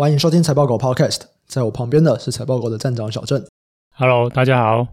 [0.00, 3.44] 欢迎收听财报狗 Podcast，在我旁边的是财报狗的站长小郑。
[3.94, 4.86] Hello，大家好。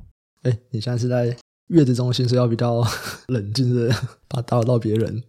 [0.43, 1.33] 哎，你现在是在
[1.67, 2.83] 月子中心，是要比较
[3.29, 3.89] 冷静的，
[4.27, 5.23] 怕打扰到别人。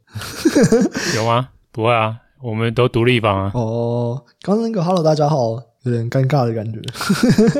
[1.14, 1.50] 有吗？
[1.70, 3.52] 不会啊，我们都独立房啊。
[3.54, 5.52] 哦，刚刚那个 Hello，大家好，
[5.84, 6.80] 有点尴尬的感觉，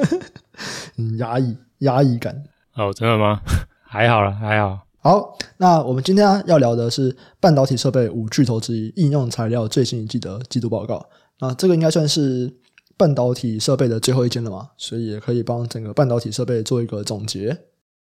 [0.99, 2.43] 嗯，压抑，压抑感。
[2.75, 3.41] 哦，真的吗？
[3.87, 4.81] 还好了，还好。
[5.01, 11.09] 好，那我们今天要聊的是半导体设备五巨头之一应用材料最新一季的季度报告。
[11.41, 12.53] 那这个应该算是
[12.97, 17.57] 半导体设备的最后一间了嘛，所以也可以帮整个半导体设备做一个总结。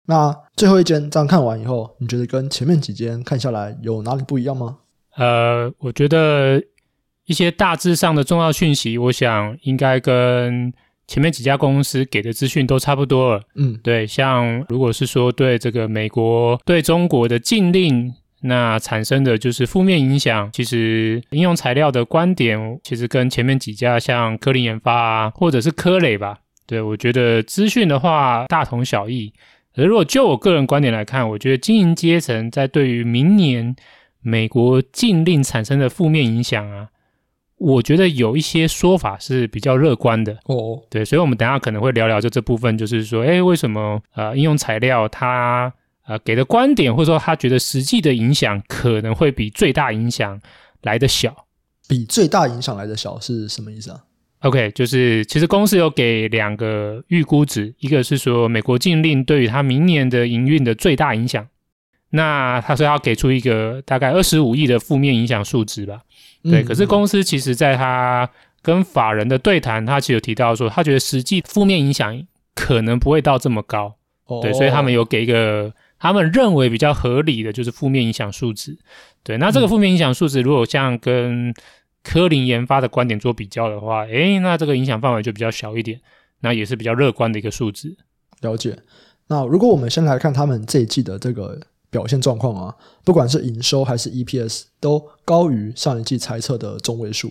[0.07, 4.79] 那最后一间这样看完以后，你觉得跟前面几间看下来有哪里不一样吗？
[5.17, 6.63] 呃，我觉得
[7.27, 10.73] 一些大致上的重要讯息，我想应该跟。
[11.09, 29.33] 前面几家公司给的资讯都差不多了，嗯，对，像如果是说对这个美国对中国的禁令，那产生的就是负面影响，其实应用材料的观点，其实跟前面几家像科林研发啊，或者是科磊吧，对，我觉得资讯的话大同小异。
[29.75, 33.75] 而如果就我个人观点来看，我觉得经营阶层在对于明年
[34.21, 36.89] 美国禁令产生的负面影响啊。
[37.57, 45.73] 我觉得有一些说法是比较乐观的哦，对，所以我们等下可能会聊聊就这部分，就是说，哎，为什么呃应用材料它
[46.07, 50.41] 呃给的观点，或者说他觉得实际的影响可能会比最大影响
[50.83, 51.47] 来得小，
[51.89, 54.01] 比最大影响来的小是什么意思啊
[54.41, 61.47] ？OK，就是其实公司有给两个预估值，一个是说美国禁令对于它明年的营运的最大影响。
[62.15, 66.03] 那他说要给出一个大概二十五亿的负面影响数值吧，
[66.43, 66.63] 对。
[66.63, 68.29] 嗯、可是公司其实在他
[68.61, 72.23] 跟法人的对谈，他其实有提到说，他觉得实际负面影响
[72.55, 74.53] 可能不会到这么高，哦、对。
[74.53, 75.73] 所以他们有给一个
[76.03, 78.77] 他们认为比较合理的就是负面影响数值，
[79.23, 79.39] 对。
[79.39, 81.55] 那这个负面影响数值如果像跟
[82.03, 86.01] 科林研发的观点做比较的话，诶，那这个影响范围就比较小一点，
[86.41, 87.97] 那也是比较乐观的一个数值。
[88.41, 88.77] 了解。
[89.29, 91.61] 那如果我们先来看他们这一季的这个。
[91.93, 97.31] 表现状况啊，不管是营收还是 EPS 都高于上一季猜测的中位数。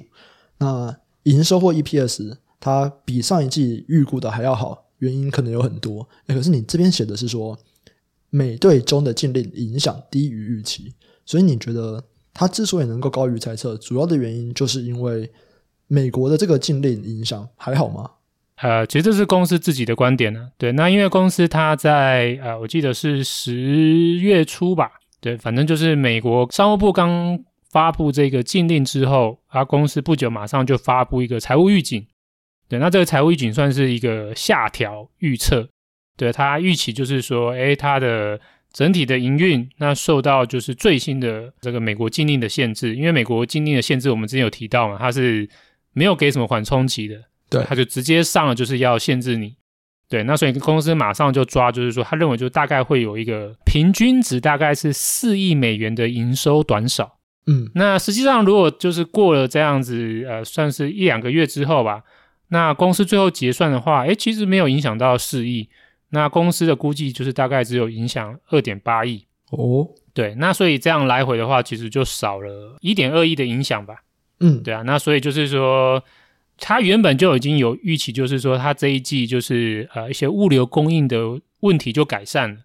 [0.59, 6.07] 那营收或 EPS 它比上一季预估的还要好，原因可能有很多。
[6.27, 7.57] 欸，可是你这边写的是说
[8.31, 10.91] 美对中的禁令影响低于预期，
[11.25, 12.03] 所以你觉得
[12.33, 15.29] 它之所以能够高于猜测，主要的原因就是因为
[15.87, 18.09] 美国的这个禁令影响还好吗？
[18.61, 20.49] 呃，其实这是公司自己的观点呢。
[20.57, 23.53] 对，那因为公司它在呃，我记得是十
[24.15, 24.89] 月初吧，
[25.19, 27.37] 对，反正就是美国商务部刚
[27.71, 32.05] 发布这个禁令之后，啊，公司不久马上就发布一个财务预警。
[32.69, 35.67] 对，那这个财务预警算是一个下调预测。
[36.21, 38.39] 对，它预期就是说，诶，它的
[38.71, 45.49] 整体的营运那受到就是最新的这个美国禁令的限制，因为美国禁令的限制我们之前有提到嘛，它是
[45.93, 47.19] 没有给什么缓冲期的。
[47.49, 49.55] 对，他就直接上了，就是要限制你。
[50.07, 57.17] 对，那所以公司马上就抓，就是说他认为就大概会有一个平均值，大概是四亿美元的营收短少。
[57.47, 62.03] 嗯，那实际上如果就是过了这样子，呃，算是一两个月之后吧，
[62.49, 65.67] 那公司最后结算的话，诶，其实没有影响到四亿。
[66.11, 69.25] 那公司的估计就是大概只有影响二点八亿。
[69.49, 74.03] 哦，对，那所以这样来回的话，其实就少了一点二亿的影响吧。
[74.39, 76.03] 嗯，对啊，那所以就是说。
[76.63, 82.57] 他原本就已经有预期，就是说他这一季就是呃一些物流供应的问题就改善了，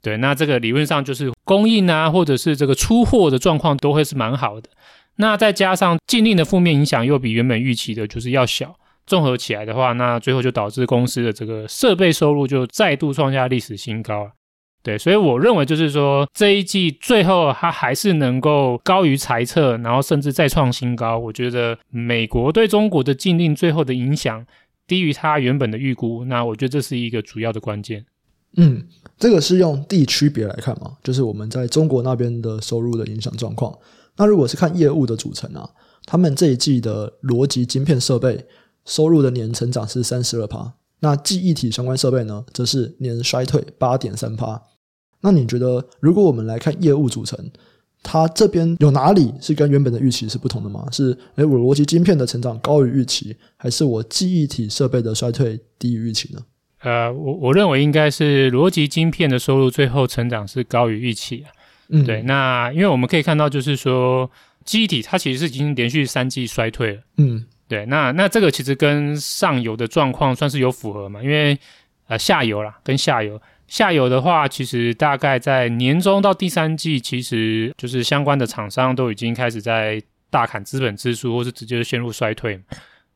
[0.00, 4.70] 对，那这个理论上就是供应啊，或者是这个出货的状况都会是蛮好的。
[5.16, 8.74] 那再加上禁令的负面影响又比原本预期的就是要小，
[9.06, 14.30] 综合起来的话，那最后就导致公司的这个设备收入就再度创下历史新高。
[14.82, 21.18] 对，所以我认为就是说，这一季最后它还是能够高于猜测，然后甚至再创新高。
[21.18, 24.44] 我觉得美国对中国的禁令最后的影响
[24.86, 28.04] 低于它原本的预估，那我觉得这是一个主要的关键。
[28.56, 28.86] 嗯，
[29.18, 33.74] 这个是用地区别来看嘛，就是我们在中国那边的收入的影响状况。
[34.18, 35.66] 那如果是看业务的组成啊，
[36.04, 38.44] 他们这一季的逻辑晶片设备
[38.84, 44.62] 收入的年成长是三十二趴，那记忆体相关设备呢，则是年衰退八点三趴。
[45.20, 47.50] 那你觉得，如果我们来看业务组成，
[48.02, 50.86] 它这边有哪里是跟原本的预期是不同的吗？
[50.92, 56.40] 是，诶，我逻辑晶片的成长高于预期，还是我记忆体设备的衰退低于预期呢？
[56.82, 61.48] 呃，我我认为应该是逻辑晶片的收入最后成长是高于预期啊。
[61.88, 62.20] 嗯，对。
[62.24, 64.30] 那因为我们可以看到，就是说
[64.66, 67.02] 记忆体它其实是已经连续三季衰退了。
[67.16, 67.86] 嗯，对。
[67.86, 71.22] 那那这个其实跟上游的状况算是有符合嘛？
[71.22, 71.58] 因为
[72.08, 73.40] 呃下游啦，跟下游。
[73.66, 82.60] 下游的话，其实大概在年中到第三季，其实就是相关的厂商都已经开始在大砍资本支出，或是直接陷入衰退。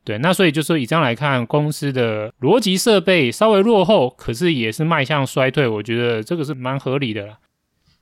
[0.04, 7.36] 对，那所以就是说以这样来看，公司的逻辑设备稍微落后，可是也是迈向衰退，我觉得这个是蛮合理的啦。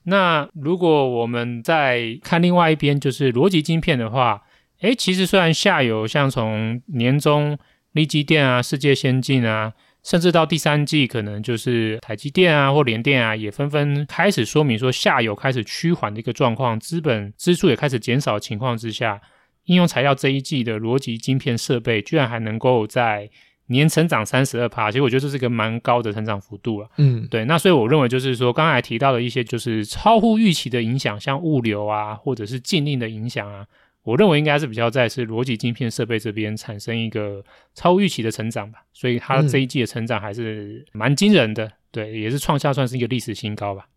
[0.03, 4.41] 那如果我们再看另外一边，就是逻辑晶片的话，
[4.81, 7.57] 诶，其实虽然下游像从年中
[7.93, 19.19] 力积电啊、世界先进啊，甚至到第三季可能就是台积电啊或联电啊，也纷纷开始说明说下游开始趋缓的一个状况，资本支出也开始减少的情况之下，
[19.65, 23.29] 应用材料这一季的逻辑晶片设备居然还能够在
[23.69, 26.89] 年成长三十二趴，其实我觉得这是一个蛮高的成长幅度了。
[26.97, 27.43] 嗯，对。
[27.45, 33.65] 那所以我认为就是说，刚才提到的一些就是超乎预期的影响，像物流啊，或者是禁令的影响啊，
[34.07, 37.43] 我认为应该是比较在是逻辑晶片设备这边产生一个
[37.75, 38.79] 超预期的成长吧。
[38.93, 43.89] 所以它这一季的成长还是蛮惊人的，嗯、对，也是创下算是一个历史新高吧。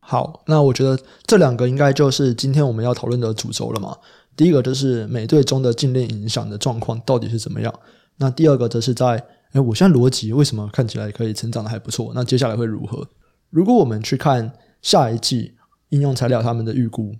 [0.00, 3.96] 好，那我觉得这两个应该就是今天我们要讨论的主轴了嘛。
[4.36, 7.72] 第一个就是美队中的禁令影响的状况到底是怎么样？
[8.16, 12.10] 那第二个则是在，诶，我现在逻辑为什么看起来可以成长的还不错？
[12.12, 13.08] 那接下来会如何？
[13.50, 14.52] 如果我们去看
[14.82, 15.54] 下一季
[15.90, 17.14] 应用材料他们的预估，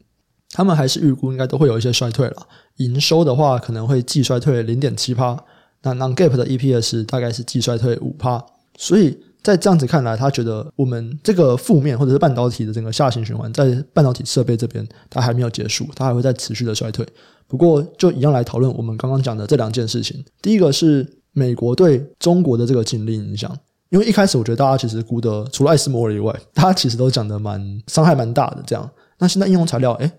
[0.55, 2.47] 他们还是预估应该都会有一些衰退了。
[2.77, 5.37] 营收的话可能会季衰退零点七趴，
[5.83, 8.41] 那 Non Gap 的 EPS 大概是季衰退五趴。
[8.79, 17.05] 所以在这样子看来，他觉得我们这个负面或者是半导体的整个下行循环，在半导体设备这边它还没有结束，它还会再持续的衰退。
[17.49, 20.25] 不过，就一样来讨论我们刚刚讲的这两件事情。
[20.41, 23.55] 第一个是美国对中国的这个禁令影响，
[23.91, 28.89] 因为一开始我觉得大家其实估的，除了艾斯摩尔以外，大家其实都讲的蛮伤害蛮大的这样。
[29.19, 30.11] 那现在应用材料，诶，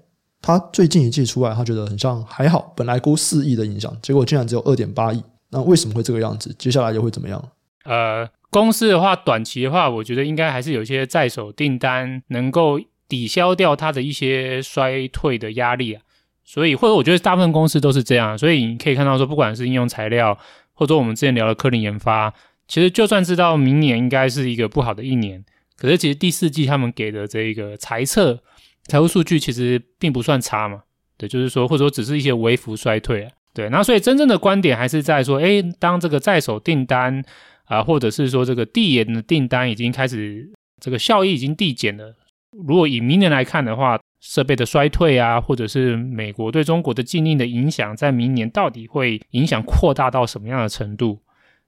[0.45, 5.19] 他最近一季出来，他觉得很像还好，本来估四亿的影响，结果竟然只有二点八亿。
[5.50, 6.53] 那为什么会这个样子？
[6.59, 7.44] 接下来又会怎么样？
[7.86, 16.03] 呃，公司的话，短期的话，我觉得应该还是有一些在手订单能够抵消掉它的一些衰退的压力啊。
[16.44, 20.38] 所以，或者我觉得大部分公司都是这样，所以你可以看到说，不管是应用材料，
[20.74, 22.31] 或者我们之前聊的科林研发，
[22.68, 25.44] 其实就算知道明年应该是一个不好的一年，
[25.75, 28.39] 可是其实第四季他们给的这一个财测
[28.87, 30.81] 财务数据其实并不算差嘛，
[31.17, 37.23] 对，就是说或者说只是一些微幅衰退啊，对，那所以真正的观点还是在说，诶，当这个在手订单
[37.65, 42.15] 啊，或者是说这个递延的订单已经开始这个效益已经递减了，
[42.51, 43.99] 如果以明年来看的话。
[44.21, 51.21] 设备的衰退啊，或者是美国对中国的禁令的影响，在明年到底会影响扩大到什么样的程度？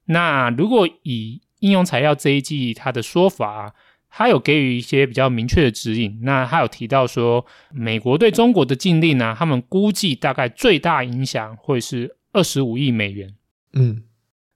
[0.06, 3.76] 那如果以应用材料这一季它的说法，
[4.10, 6.20] 它有给予一些比较明确的指引。
[6.24, 13.34] 那他有提到说，美国对中国的禁令呢，他们估计大概最大影响会是二十五亿美元。
[13.74, 14.04] 嗯，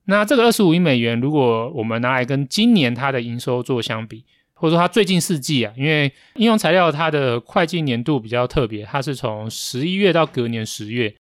[0.05, 4.25] 那这个二十五亿美元，如果我们拿来跟今年它的营收做相比。
[4.53, 11.15] 或者说它最近四季啊，因为应用材料它的会计年度比较特别，它是从十一月到隔年十月。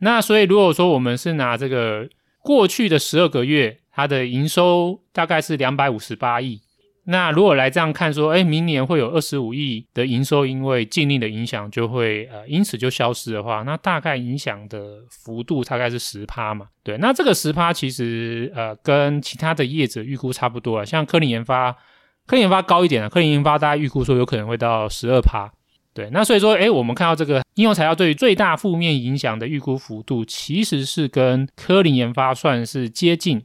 [0.00, 2.06] 那所以如果说我们是拿这个
[2.42, 6.60] 过去的十二个月，它的营收大概是两百五十八亿。
[7.04, 16.66] 那如果来这样看说，哎，明年会有二十五亿的营收，因为禁令的影响就会呃因此就消失的话，那大概影响的幅度大概是十趴嘛。
[16.82, 21.76] 对，那这个十趴其实呃跟其他的业者预估差不多啊，像科林研发。
[22.24, 25.50] 科林研发高一点啊，科林研发大家预估说有可能会到十二趴，
[25.92, 33.44] 对，那所以说，诶，我们看到这个应用材料对于最大负面影响的预估幅度，其实是跟科林研发算是接近。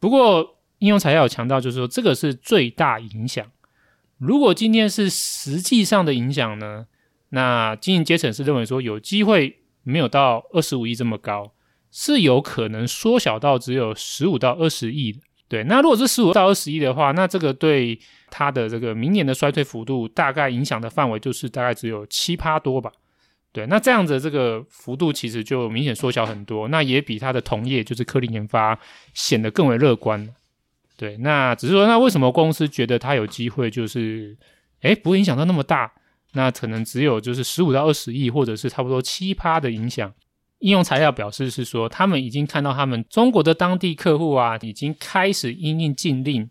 [0.00, 3.46] 不过应用材料有强调，就是说这个是最大影响。
[4.18, 6.86] 如果今天是实际上的影响呢，
[7.30, 11.52] 那经营阶层是认为说有机会没有到二十五亿这么高，
[11.90, 15.20] 是有可能缩小到只有十五到二十亿的。
[15.48, 17.98] 对，那如果是十五到二十亿的话，那这个对
[18.30, 22.92] 它的这个明年的衰退幅度，大概影响的范围就是大概只有七趴多吧。
[23.50, 28.78] 对，那这样子这个幅度其实就明显缩小很多，那也比它的同业就是科林研发
[29.14, 30.28] 显得更为乐观。
[30.98, 34.36] 对，那只是说，那为什么公司觉得它有机会就是，
[34.80, 35.92] 诶，不会影响到那么大？
[36.32, 40.12] 那可能只有就是十五到二十亿，或者是差不多七趴的影响。
[40.58, 46.50] 应用材料表示是说，他们已经看到他们中国的当地客户啊，已经开始因应禁令，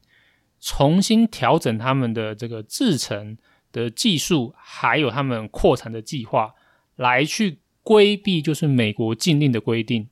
[0.62, 3.38] 重新调整他们的这个制程
[3.74, 6.54] 的技术，还有他们扩产的计划，
[6.96, 10.08] 来去规避就是美国禁令的规定。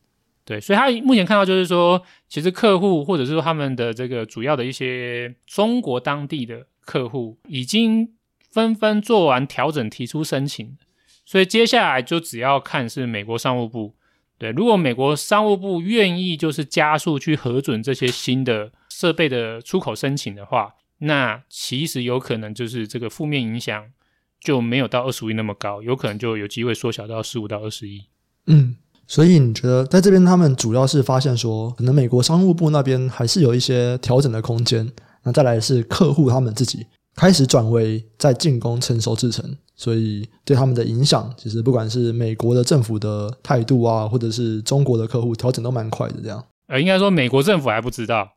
[0.45, 8.13] 对，所以他目前看到就是说，其实客户或者是说他们的这个主要的一些中国当地的客户，已经
[8.51, 10.77] 纷纷做完调整，提出申请。
[11.25, 13.95] 所以接下来就只要看是美国商务部，
[14.37, 23.91] 对，如果美国商务部愿意就是加速去核准这些新的设备的出口申请的话，那其实有可能就是这个负面影响
[24.39, 28.05] 就没有到二十五亿那么高，有可能就有机会缩小到十五到二十亿。
[28.45, 28.75] 嗯，
[29.07, 34.91] 所以你觉得在这边他们主要是发现说，可能美国商务部那边还是有一些调整的空间。
[35.24, 36.85] 那再来是客户他们自己
[37.15, 46.15] 开始转为在进攻成熟制程，所以对他们的影响，其实不管是美国的政府的态度啊，或者是中国的客户调整都蛮快的。
[46.21, 48.27] 这样，呃，应该说美国政府还不知道，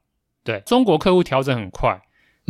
[0.44, 2.00] 对中国客户调整很快。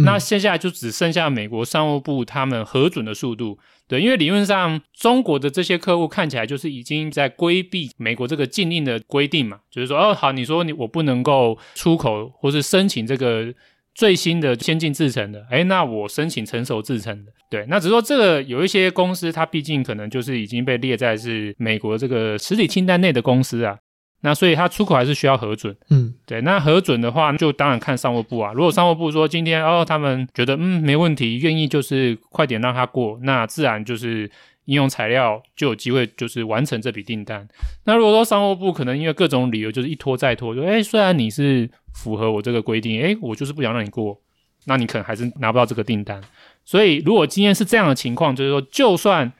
[0.04, 13.52] 那现在就只剩下美国商务部他们核准的速度，对，因为理论上中国的这些客户看起来就是已经在规避美国这个禁令的规定嘛，就是说，哦，好，你说你我不能够出口或是申请这个
[13.94, 23.76] 最新的先进制程的，诶，那我申请成熟制程的，对，那只是说这个有一些公司它毕竟可能就是已经被列在是美国这个实体清单内的公司啊。
[24.20, 26.40] 那所以它出口还是需要核准，嗯，对。
[26.40, 28.52] 那核准的话，就当然看商务部啊。
[28.52, 34.28] 如果商务部说今天哦，他们觉得嗯没问题，愿意就是快点让它过，那自然就是
[34.64, 37.46] 应用材料就有机会就是完成这笔订单。
[37.84, 44.20] 那如果说商务部可能因为各种理由就是一拖再拖，就诶虽然你是符合我这个规定，诶我就是不想让你过，
[44.64, 46.20] 那你可能还是拿不到这个订单。
[46.64, 49.32] 所以如果今天是这样的情况，就是说就算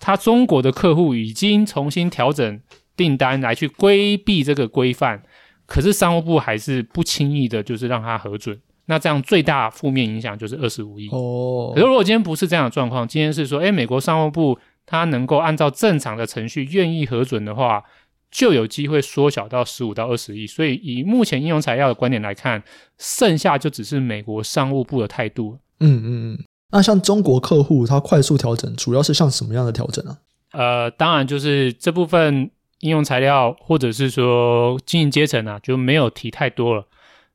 [0.00, 2.58] 他中国的客户已经重新调整。
[2.98, 5.22] 订单来去规避这个规范，
[5.66, 8.60] 可是商务部还是不轻易的，就是让它核准。
[8.86, 11.08] 那这样最大负面影响就是二十五亿。
[11.10, 17.84] 哦，可是如果今天不是这样的状况，今天是说，诶，美国商务部它能够按照正常的程序愿意核准的话，
[18.30, 20.46] 就有机会缩小到十五到二十亿。
[20.46, 22.62] 所以以目前应用材料的观点来看，
[22.98, 25.58] 剩下就只是美国商务部的态度。
[25.80, 26.44] 嗯嗯嗯。
[26.72, 30.16] 那像中国客户他快速调整，主要是像什么样的调整呢？
[30.52, 32.50] 呃，当然就是这部分。
[32.80, 36.86] 应用材料或者是说经营阶层啊，就没有提太多了。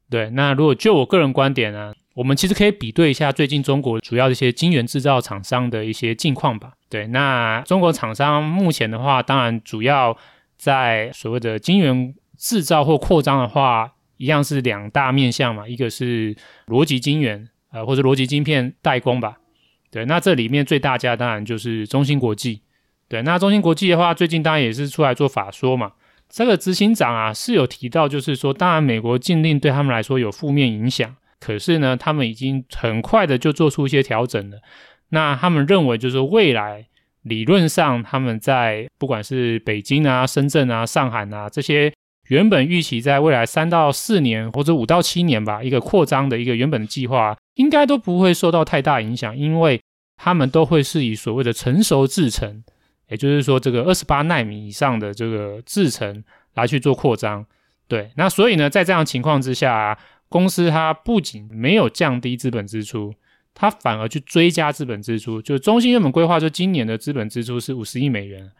[0.09, 6.73] 对，那如果就我个人观点呢、我们其实可以比对一下最近中国主要的一些晶圆制造厂商的一些近况吧。
[6.89, 10.15] 对，那中国厂商目前的话，当然主要
[10.57, 16.35] 在所谓的晶圆制造或扩张的话，一样是两大面向嘛，一个是
[16.67, 19.37] 逻辑晶圆，呃，或者逻辑晶片代工吧。
[19.89, 22.61] 对，那这里面最大家当然就是中芯国际。
[23.13, 25.91] 对，那中芯国际的话，最近当然也是出来做法说嘛。
[26.27, 34.57] 这个执行长啊是有提到，就是说，当然美国禁令对他们来说有负面影响，可是呢，他们已经很快的就做出一些调整了。
[35.09, 36.87] 那他们认为，就是未来
[37.21, 41.93] 理论上他们在不管是北京啊、深圳啊、上海啊这些
[42.29, 49.79] 原本预期在未来三到四年或者五到七年吧，一个扩张的一个原本的计划，应该都不会受到太大影响，因为
[50.17, 52.63] 他们都会是以所谓的成熟制程。
[53.09, 56.23] 也就是说，这个二十八奈米以上的这个制程
[56.55, 57.45] 来去做扩张，
[57.87, 59.97] 对，那所以呢，在这样情况之下，
[60.29, 63.13] 公司它不仅没有降低资本支出，
[63.53, 65.41] 它反而去追加资本支出。
[65.41, 68.51] 就中芯原本规划说，今年的资本支出是五十亿美元。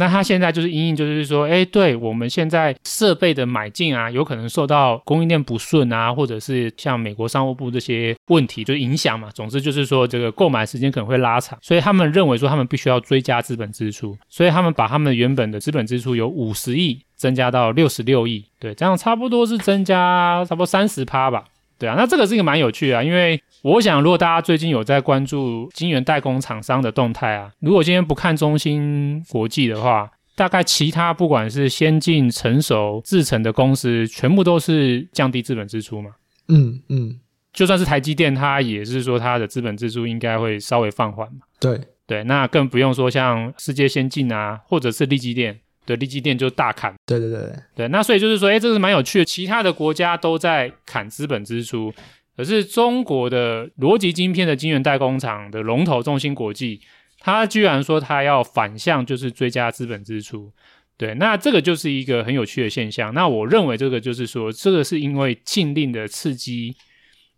[0.00, 9.28] 那他现在就是因应，就是说，哎，对我们现在设备的买进啊，有可能受到供应链不顺啊，或者是像美国商务部这些问题就影响嘛。
[9.34, 21.44] 总之就是说，这个购买时间可能会拉长，所以他们认为说他们必须要追加资本支出，所以他们把他们原本的资本支出由五十亿增加到六十六亿，对，这样差不多是增加差不多三十趴吧。
[21.78, 36.10] 对啊，那这个是一个蛮有趣的啊，因为我想，如果大家最近有在关注晶圆代工厂商的动态啊，如果今天不看中芯国际的话，大概其他不管是先进成熟制成的公司，全部都是降低资本支出嘛。
[36.48, 37.20] 嗯嗯，
[37.52, 41.40] 就算是台积电，它也是说它的资本支出应该会稍微放缓嘛。
[41.60, 45.60] 对对，那更不用说像世界先进啊，或者是力积电。
[45.88, 46.94] 对，力积电就大砍。
[47.06, 49.24] 对对对对，那所以就是说，哎，这是蛮有趣的。
[49.24, 51.90] 其他的国家都在砍资本支出，
[52.36, 56.82] 可是中国的逻辑晶片的晶圆代工厂的龙头中芯国际，
[57.20, 60.52] 它居然说它要反向，就是追加资本支出。
[60.98, 63.14] 对，那这个就是一个很有趣的现象。
[63.14, 66.76] 那我认为这个就是说，这个是因为禁令的刺激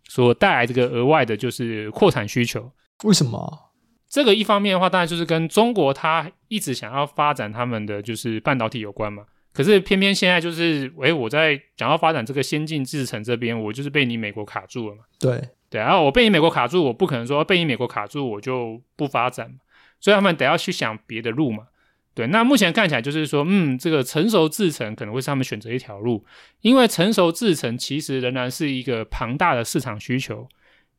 [0.09, 2.69] 所带来这个额外的，就是扩产需求。
[3.05, 3.70] 为什么？
[4.11, 9.23] 这个一方面的话，当然就是跟中国它一直想要发展他们的就是半导体有关嘛。
[9.53, 15.03] 可是偏偏现在就是，诶，我在想要发展这个先进制程这边，我就是被你美国卡住了嘛。
[15.17, 19.57] 对对，然后我被你美国卡住，我不可能说被你美国卡住我就不发展嘛。
[20.01, 21.67] 所以他们得要去想别的路嘛。
[22.13, 26.25] 对，那目前看起来就是说，嗯，这个成熟制程可能会是他们选择一条路，
[26.59, 30.49] 因为成熟制程其实仍然是一个庞大的市场需求。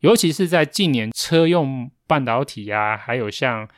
[0.02, 3.68] 尤其是在近年车用半导体啊，还有像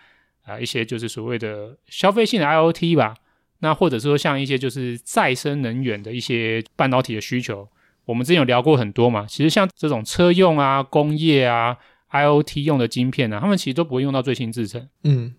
[0.43, 3.15] 啊一些就是所谓的消费性的 IoT 吧，
[3.61, 7.69] 那或者说像一些就是再生能源的一些半导体的需求，
[8.07, 9.27] 我们之前有聊过很多嘛。
[9.29, 11.77] 其实像这种车用啊、工业啊、
[12.11, 14.89] IoT 用的晶片啊，他们其实都不会用到最新制程。
[15.03, 15.35] 嗯，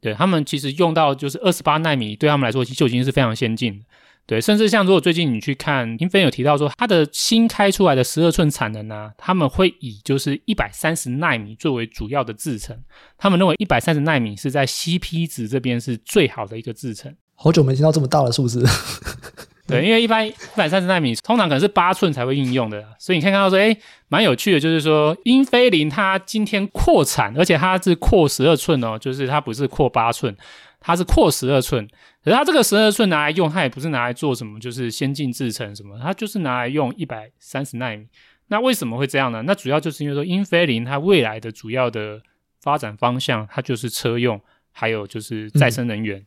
[0.00, 3.84] 对，他们其实用到就是二十八纳米，对他们来说就已经是非常先进的。
[4.26, 12.78] 对，甚至像如果最近你去看，英飞有提到说，它的新开出来的十二寸产能呢、啊，他们会以就是一百三十纳米作为主要的制程。
[13.18, 17.12] 他们认为一百三十纳米是在 CP 值这边是最好的一个制程。
[17.34, 18.64] 好久没听到这么大的数字。
[19.66, 23.76] 对，因为一般一百三十纳米通常可能是八寸才会应用的，所以你看看到说，哎，
[24.08, 30.36] 蛮有趣的，就是说英飞凌它今天扩产，而且它是扩十二寸哦，就是它不是扩八寸。
[30.80, 31.86] 它是扩十二寸，
[32.24, 38.06] 可是它这个十二寸拿来用，它也不是拿来做什么，就是先进制程什么，它就是拿来用一百三十纳米。
[38.48, 39.42] 那为什么会这样呢？
[39.42, 42.20] 那主要就是因为说，英飞凌它未来的主要的
[42.60, 44.40] 发展方向，它就是车用，
[44.72, 46.18] 还有就是再生能源。
[46.18, 46.26] 嗯、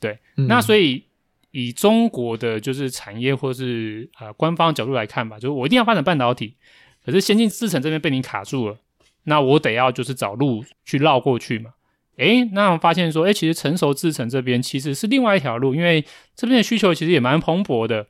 [0.00, 1.04] 对，嗯、那所以
[1.52, 6.56] 以中国的就是产业或是啊、呃、官方角度来看吧，就是我一定要发展半导体，
[7.04, 8.78] 可是先进制程这边被你卡住了，
[9.24, 11.74] 那我得要就是找路去绕过去嘛。
[12.20, 16.04] 诶，那我发现说，诶，其实成熟制程这边其实是另外一条路，因为
[16.36, 18.06] 这边的需求其实也蛮蓬勃的，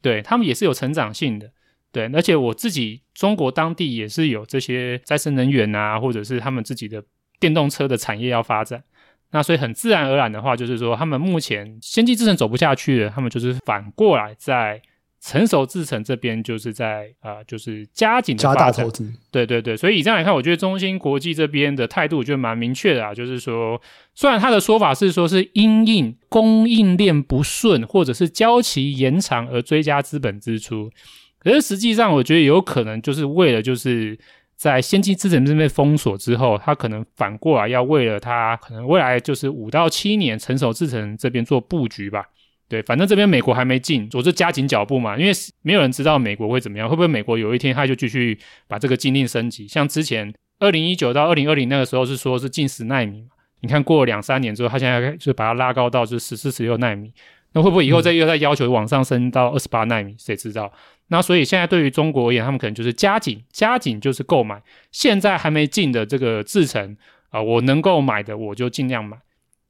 [0.00, 1.50] 对，他们也是有成长性的，
[1.90, 7.02] 对，而且我自己中国当地也是有这些再生能源啊，或者是他们自己的
[7.40, 8.84] 电动车的产业要发展，
[9.32, 14.80] 那所以很自然而然的话，就是说他们目前先进制程走不下去了，他们就是反过来在。
[15.24, 23.80] 成熟制程这边就是在啊、呃，就是加紧加大投资，对对对，所以以这样来看，我觉得中芯国际这边的态度就蛮明确的啊，就是说，
[24.14, 30.90] 虽然他的说法是说是因应供应链不顺或者是交期延长而追加资本支出，
[31.38, 34.18] 可是实际上我觉得有可能就是为了就是
[34.56, 42.26] 在先进制程这边封锁之后，他可能反过来要为了他可能未来就是五到七年成熟制程这边做布局吧。
[42.74, 45.30] 对，反正这边美国还没进，我就加紧脚步嘛，因为
[45.62, 49.68] 没有人知道美国会怎么样，会不会美国有一天他就继续把这个禁令升级？
[49.68, 53.28] 像之前二零一九到二零二零那个时候是说是禁十纳米嘛，
[53.60, 57.12] 你看过了两三年之后，他现在就把它拉高到就是十四、十六纳米，
[57.52, 60.16] 那会不会以后再又再要求往上升到二十八纳米？
[60.18, 60.72] 谁知道？
[61.10, 64.60] 那所以现在对于中国而言，他们可能就是加紧、加紧，就是购买
[64.90, 66.96] 现在还没进的这个制程
[67.28, 69.16] 啊，我能够买的我就尽量买。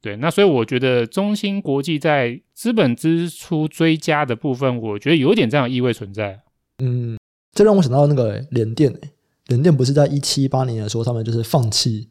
[0.05, 6.43] 对，那所以我觉得中芯国际在资本支出追加的部分，我觉得有点这样的意味存在。
[6.77, 7.17] 嗯，
[7.53, 9.09] 这让我想到那个联电诶，
[9.47, 12.07] 联电不是在一七八年的时候，他们就是放弃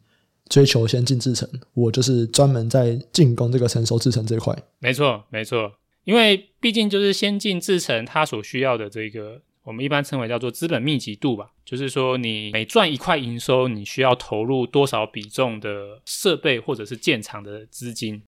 [0.49, 4.53] 追求先进制程，我就是专门在进攻这个成熟制程这块。
[4.79, 5.71] 没错，没错，
[6.03, 9.41] 因为毕竟就是先进制程它所需要的这个。
[9.65, 18.21] 我们一般称为叫做资本密集度吧，就是说你每赚一块营收，你需要投入多少比重的设备或者是建厂的资金。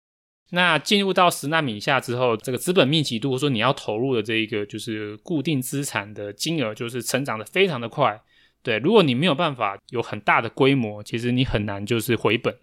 [0.50, 8.22] 那进入到十纳米以下之后，这个资本密集度，或者说你要投入的这一个就是固定资产的金额，就是成长的非常的快。
[8.62, 12.56] 对，如果你没有办法有很大的规模，其实你很难就是回本。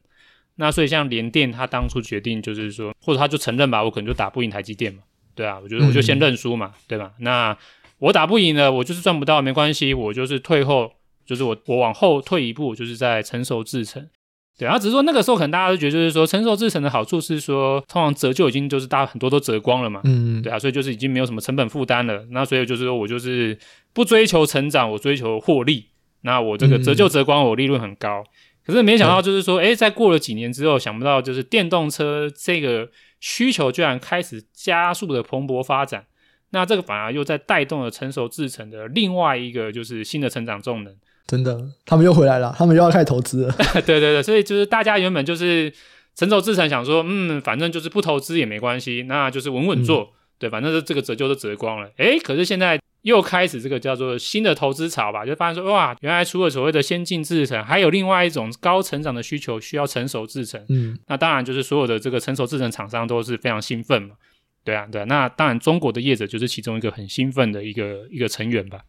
[0.56, 5.04] 那所以像联电，他当初决定就是说，或者他就承认吧，我可能就打不赢台积电嘛。
[5.36, 7.12] 对啊，我觉得我就先认输嘛，嗯、对吧？
[7.20, 7.58] 那。
[8.02, 10.92] 我打不赢了，我就是赚不到，没关系，我就是退后，
[11.24, 14.10] 就是我我往后退一步，就是在成熟制成。
[14.58, 22.26] 对，然后只是说那个时候可能大家都觉得，就是说成熟制成的好处是说，通常折旧已经就是大家很多都折光了嘛，嗯，对啊，所以就是已经没有什么成本负担了。
[22.32, 23.58] 那所以就是说我就是
[23.94, 25.86] 不追求成长，我追求获利。
[26.24, 28.24] 那我这个折旧折光，我利润很高。
[28.66, 36.06] 可是没想到就是说，哎，在过了几年之后，想不到就是电动车这个需求居然开始加速的蓬勃发展。
[36.52, 40.94] 那这个反而又在带动了成熟制成的另外一个就是新的成长动能，
[41.28, 43.56] 真的，他们又回来了，他们又要开始投资了。
[43.86, 45.72] 对对对，所以就是大家原本就是
[46.16, 50.10] 成熟制成想说，嗯，反正就是不投资也没关系，那就是稳稳做，嗯、
[50.40, 51.90] 对，反正是这个折旧都折光了。
[51.98, 60.64] 诶，可是现在又开始这个叫做新的投资潮吧，就发现说，哇，原来除了所谓的先进制成，还有另外一种高成长的需求需要成熟制成。
[60.68, 64.16] 嗯，那当然就是所有的这个成熟制成厂商都是非常兴奋嘛。
[64.64, 68.80] 对啊，对啊，那当然，中国的业者就是其中一个很兴奋的一个一个成员吧。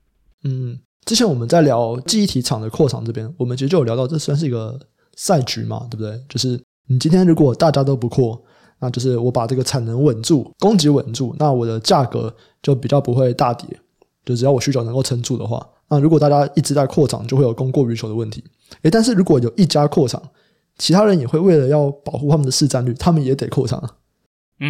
[0.44, 4.78] 嗯，之前我们在聊记忆体厂的扩厂这边，我们其实就有聊到，这算是一个
[5.16, 6.20] 赛局嘛，对不对？
[6.28, 8.42] 就是你今天如果大家都不扩，
[8.80, 13.66] 那就是我把这个产能稳住，供给稳住，那我的价格就比较不会大跌。
[14.24, 18.44] 就只要我需求能够撑住的话，那如果大家一直在扩厂，就会有供过于求的问题。
[18.82, 20.22] 诶，但是如果有一家扩厂，
[20.78, 23.82] 其他人也会为了要保护他们的市占率，他们也得扩厂。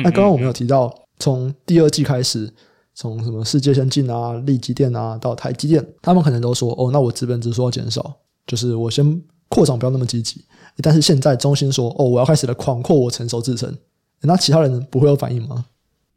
[0.03, 2.53] 那刚刚我们有提到，从第二季开始，
[2.95, 8.15] 从什么世界先进啊、力积电啊到台积电，他们可能都说：“哦，那我资本支出要减少，
[8.47, 10.45] 就是我先扩张不要那么积极。”
[10.83, 13.77] 但是现在中心说：“哦，我要开始来狂扩我成熟制程。”
[14.23, 15.67] 那其他人不会有反应吗？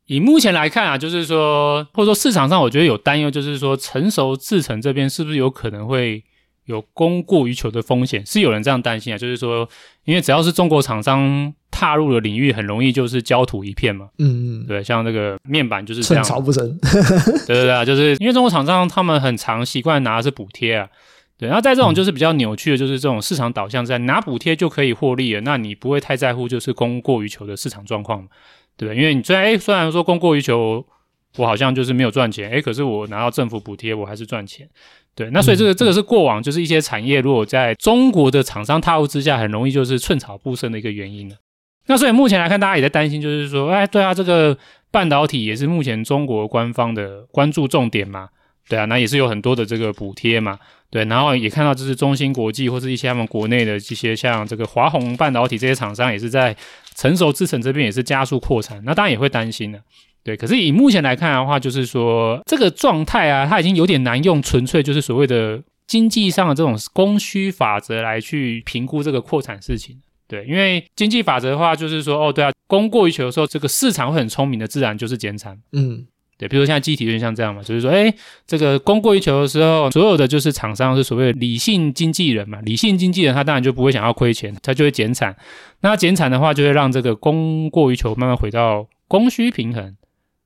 [0.05, 6.23] 以目前来看啊，就是说，或者说市场上我觉得有担忧，就是说成熟制程这边是不是有可能会
[6.65, 9.67] 有供过于求的风险，是有人这样担心啊，就是说，
[10.03, 14.09] 因为只要是中国厂商踏入了领域，很容易就是焦土一片嘛。
[14.19, 16.77] 嗯嗯，对，像这个面板就是这样，寸草不生。
[17.45, 20.89] 对对对啊，就是因为中国厂商他们很常习惯拿的是补贴啊。
[21.37, 28.29] 对，然后在这种就是比较扭曲的，就是这种市场导向在拿补贴就可以获利了，那你不会太在乎就是供过于求的市场状况嘛，
[28.77, 29.01] 对不对？
[29.01, 30.85] 因为你虽然诶虽然说供过于求，
[31.35, 34.69] 我好像就是没有赚钱，诶可是我拿到政府补贴，我还是赚钱。
[35.15, 41.35] 对，那所以这个、嗯、这个是过往就是一些产业如果在中国的厂商踏入之下，很容易就是寸草不生的一个原因了。
[41.87, 44.57] 那所以目前来看，大家也在担心，就是说，哎，对啊，这个
[44.91, 48.29] 半导体也是目前中国官方的关注重点嘛。
[48.67, 50.57] 对啊，那也是有很多的这个补贴嘛。
[50.89, 56.55] 对，然后也看到就是中芯国际或是一些他们国内的这些像这个华虹半导体这些厂商，也是在
[56.95, 58.81] 成熟制程这边也是加速扩产。
[58.83, 59.79] 那当然也会担心的。
[60.25, 70.01] 对，可是以目前来看的话，就是说这个状态啊，它已经有点难用纯粹就是所谓的经济上的这种供需法则来去评估这个扩产事情。
[70.27, 75.55] 对，因为经济法则的话，就是说哦，对啊，供过于求的时候，这个市场会很聪明的，自然就是减产。
[75.73, 76.07] 嗯，
[76.39, 78.11] 对，比如说现在记忆体有点像这样嘛，就是说，哎，
[78.47, 85.35] 这个供过于求的时候，所有的就是厂商是所谓的理性经纪人嘛，理性经纪人他当然就不会想要亏钱，他就会减产。
[85.81, 89.95] 那减产的话，就会让这个供过于求慢慢回到供需平衡。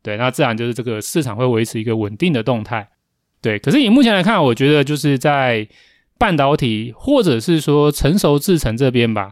[0.02, 2.88] 对，那自然就是这个市场会维持一个稳定的动态。
[3.42, 5.68] 对，可是以目前来看，我觉得就是在
[6.18, 9.32] 半导体或者是说成熟制程这边吧，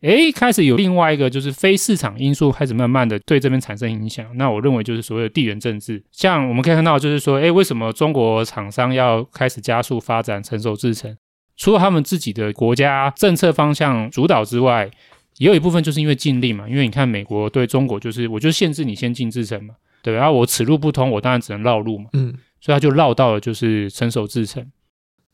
[0.00, 4.26] 诶，开始有另外一个就是非市场因素开始慢慢的对这边产生影响。
[4.36, 11.16] 那我认为就是所谓的地缘政治，像我们可以看到，就是说，诶，为什么中国厂商要开始加速发展成熟制程？
[11.56, 14.90] 除了他们自己的国家政策方向主导之外，
[15.38, 16.68] 也有一部分就是因为禁令嘛。
[16.68, 19.74] 因为你看美国对中国就是，我就限制你先进制程嘛。
[20.04, 22.10] 对，然后我此路不通，我当然只能绕路嘛。
[22.12, 24.70] 嗯，所以他就绕到了就是成熟制程。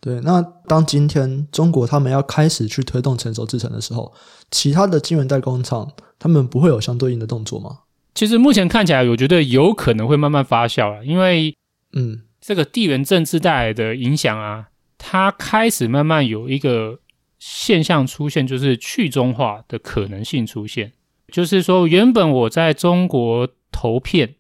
[0.01, 4.15] 对，那当今天中国他们要开始去推动成熟制程的时候，
[4.53, 7.81] 其他的晶圆代工厂他们不会有相对应的动作吗？
[8.15, 11.53] 其实目前看起来，我觉得有可能会慢慢发酵了，因为
[11.93, 17.01] 嗯，这个地缘政治带来的影响啊，它开始慢慢有一个
[17.41, 20.93] 现象出现，就是去中化的可能性出现。
[21.33, 24.37] 就是说，原本我在中国投片。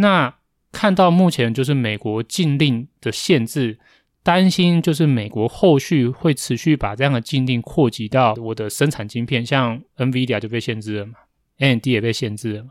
[0.00, 0.34] 那
[0.72, 3.78] 看到目前就是美国禁令的限制，
[4.22, 11.14] 担心就是美国后续会持续把这样的禁令扩及到我的生产晶片，像 NVIDIA 就被限制了嘛
[11.58, 12.70] ，AMD 也被限制了嘛。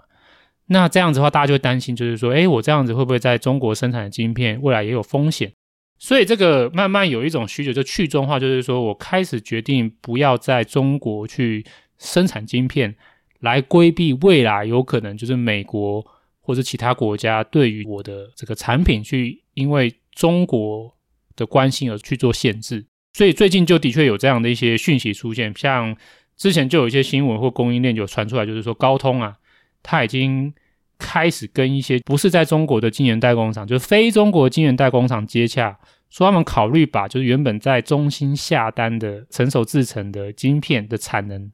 [0.67, 5.51] 那这样子的话，大家就会担心，就是说，诶，我这样子会不会在中国生产的晶片未来也有风险？
[5.97, 11.65] 所以这个慢慢有一种需求，就去中化，就是说我开始决定不要在中国去
[11.97, 12.95] 生产晶片，
[13.41, 16.05] 来规避未来有可能就是美国。
[16.49, 20.91] 或者其他国家对于我的这个产品去因为中国
[21.35, 22.83] 的关心而去做限制，
[23.13, 25.95] 所以最近就的确有这样的一些讯息出现，像
[26.35, 29.37] 之前就有一些新闻或供应链就传出来，就是说高通啊，
[29.83, 30.51] 它已经
[30.97, 35.77] 开始跟一些不是在中国的晶圆代工厂，就是非中国晶圆代工厂接洽，
[36.09, 41.51] 说他们考虑把就是原本在中心下单的成熟制程的晶片的产能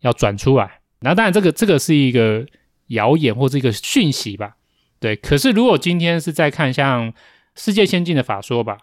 [0.00, 0.80] 要转出来。
[1.00, 2.46] 那当然，这个这个是一个。
[2.88, 4.56] 谣言或这个讯息吧，
[5.00, 5.16] 对。
[5.16, 7.12] 可是如果今天是在看像
[7.54, 8.78] 世界先进的法说吧，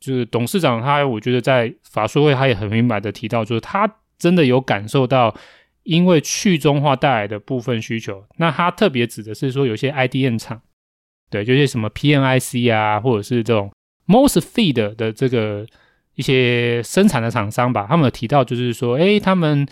[0.00, 5.34] 就是董事长他，我觉得在法说会他也很明白的提到，就是他真的有感受到，
[5.82, 8.24] 因为去中化带来的部分需求。
[8.36, 10.60] 那他特别指的是说，有些 IDM 厂，
[11.30, 13.72] 对，就是什么 PNIC 啊，或者是这种
[14.06, 15.66] MOSFET 的这个
[16.14, 19.66] 一些生产的厂商吧，他们有提到就是说，诶，他们。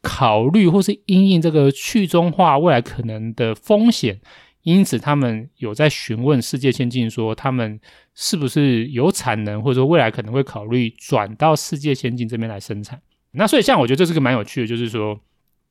[0.00, 4.20] 考虑或是因应这个去中化未来可能的风险，
[4.62, 7.80] 因此他们有在询问世界先进说，他们
[8.14, 13.00] 是不是有产能，或者说未来可能会考虑转到世界先进这边来生产。
[13.32, 15.18] 那所以像我觉得这是个蛮有趣的，就是说，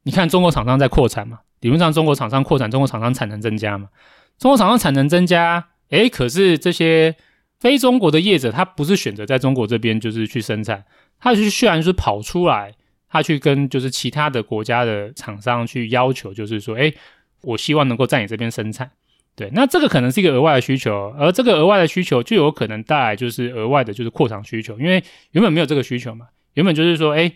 [0.03, 3.87] 你看中国厂商在扩产嘛，理论上中国厂商扩产，中国厂商产能增加嘛，
[4.37, 7.15] 中国厂商产能增加，诶，可是这些
[7.59, 10.83] 非中国的业者他不是选择在中国这边就是去生产，
[11.19, 12.73] 他是虽然是跑出来。
[13.09, 16.93] 他去跟就是其他的国家的厂商去要求，就是说，诶，
[17.41, 18.91] 我希望能够在你这边生产，
[19.35, 27.31] 对，那这个可能是一个额外的需求，而这个额外的需求就有可能带来就是额外的就是扩厂需求，因为原本没有这个需求嘛，原本就是说，诶，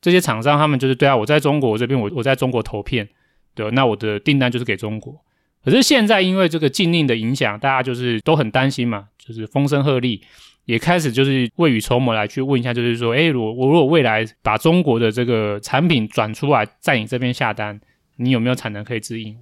[0.00, 3.08] 这些厂商他们就是对啊，我在中国这边，我我在中国投片，
[3.54, 5.22] 对，那我的订单就是给中国，
[5.64, 10.20] 可是现在因为这个禁令的影响，大家就是都很担心嘛，就是风声鹤唳。
[10.64, 17.80] 也开始就是未雨绸缪来去问一下，就是说，诶，如我如果未来把中国的这个产品转出来，在你这边下单，
[18.16, 19.36] 你有没有产能可以支应？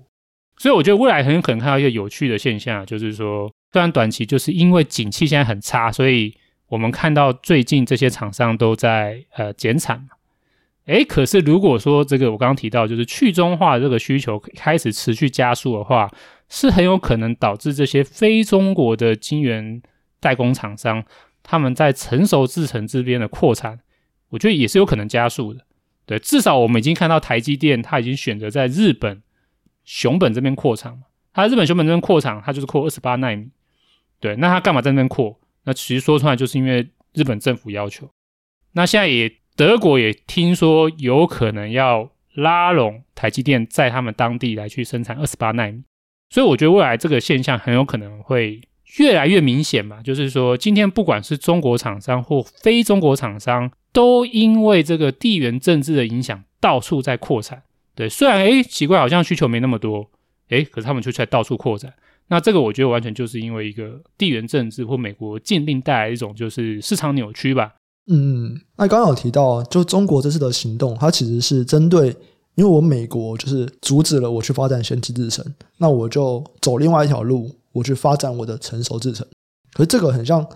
[0.57, 6.35] 所以我觉得未来很有可能看到一个有趣的现象，就是说，虽然短期就是因为景气现在很差，所以
[6.69, 10.09] 我们看到最近这些厂商都在呃减产嘛。
[10.87, 16.11] 诶，可是如果说这个我刚刚提到，就是去中化这个需求开始持续加速的话，
[16.49, 19.83] 是很有可能导致这些非中国的晶圆
[20.21, 21.05] 代工厂商
[21.43, 23.81] 他们在成熟制程这边的扩产，
[24.31, 25.65] 我觉得也是有可能加速的。
[26.07, 29.23] 对，至少我们已经看到台积电它已经选择在日本
[29.85, 31.03] 熊本这边扩厂，
[31.33, 33.49] 它日本熊本这边扩厂，它就是扩二十八纳米。
[34.21, 35.39] 对，那它干嘛在那边扩？
[35.65, 38.09] 那其实说出来就是因为日本政府要求。
[38.73, 39.33] 那现在也。
[39.59, 45.83] 德国也听说有可能要拉拢台积电，在他们当地来去生产二十八纳米，
[46.31, 48.61] 所以我觉得未来这个现象很有可能会
[48.97, 50.03] 越来越明显嘛。
[50.03, 57.63] 就是说，今天不管是中国厂商或非中国厂商，都因为这个地缘政治的影响，到处在扩产。
[57.95, 60.09] 对，虽然诶奇怪，好像需求没那么多，
[60.49, 61.93] 诶可是他们却在到处扩产。
[62.29, 67.75] 那这个我觉得完全就是因为一个地缘政治或美国禁令带来一种就是市场扭曲吧。
[68.11, 72.09] 嗯，那刚刚有提到，就中国这次的行动，它其实是针对，
[72.55, 75.45] 因为我美国就是阻止了我去发展先进制程，
[75.79, 79.27] 那我就走另外一条路，我去发展我的成熟制程。
[79.73, 80.47] 可是这个很像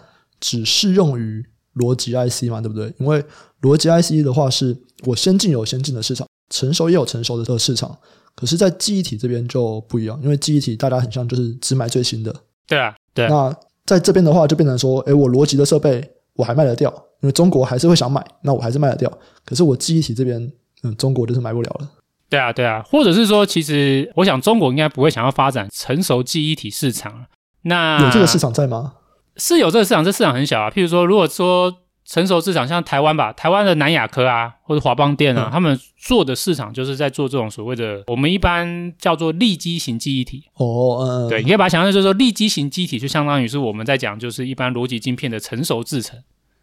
[0.41, 1.45] 只适用于
[1.77, 2.93] 逻辑 IC 嘛，对不对？
[2.99, 3.25] 因为
[3.63, 7.97] 逻辑 IC 的话，是我先进有先进的市场，成熟也有成熟的这个市场。
[8.35, 12.35] 可是，在记忆体这边就不一样，因为记忆体大家很像就是只买最新的。
[12.67, 13.29] 对啊，对。
[13.29, 16.91] 那在这边的话，就变成说，诶，我逻辑的设备我还卖得掉。
[17.21, 19.19] 因为中国还是会想买，那我还是卖得掉。
[19.45, 21.89] 可是我记忆体这边，嗯，中国就是买不了了。
[22.33, 27.27] 对啊，对啊，或者是说，其实我想中国应该不会想要发展成熟记忆体市场。
[27.65, 28.95] 那有这个市场在吗？
[29.37, 30.71] 是有这个市场，这市场很小啊。
[30.71, 31.71] 譬如说，如果说
[32.07, 40.45] 成熟市场像台湾吧，台湾的南亚科啊，或者华邦电啊，嗯、他们做的市场就是在做这种所谓的我们一般叫做立基型记忆体。
[40.55, 46.19] 哦，嗯，对，你可以把它想象就是说，立基型记忆体就相当于是我们在讲就是一般逻辑晶片的成熟制程。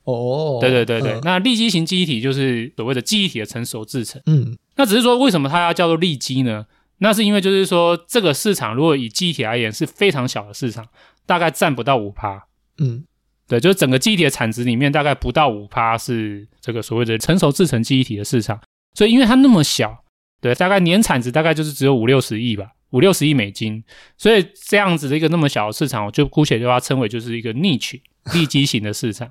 [0.05, 4.19] 哦，对对对对，嗯、那立基型记忆体就是所谓的记忆体的成熟制程。
[4.25, 6.65] 嗯，那只是说为什么它要叫做利基呢？
[6.99, 10.87] 那是因为就是说这个市场如果以记忆体而言是非常小的市场，
[11.25, 12.47] 大概占不到五趴。
[12.77, 13.03] 嗯，
[13.45, 18.57] 对，就是整个记忆体的产值里面大概不到五趴是这个所谓的成熟制成记忆体的市场。
[18.93, 20.05] 所以因为它那么小，
[20.39, 23.83] 对，大概年产值大概就是只有五六十亿吧，五六十亿美金。
[24.17, 27.99] 所以这样子的一个那么小的市场，我就姑且就把它称为就是一个 niche
[28.33, 29.29] 利基型的市场。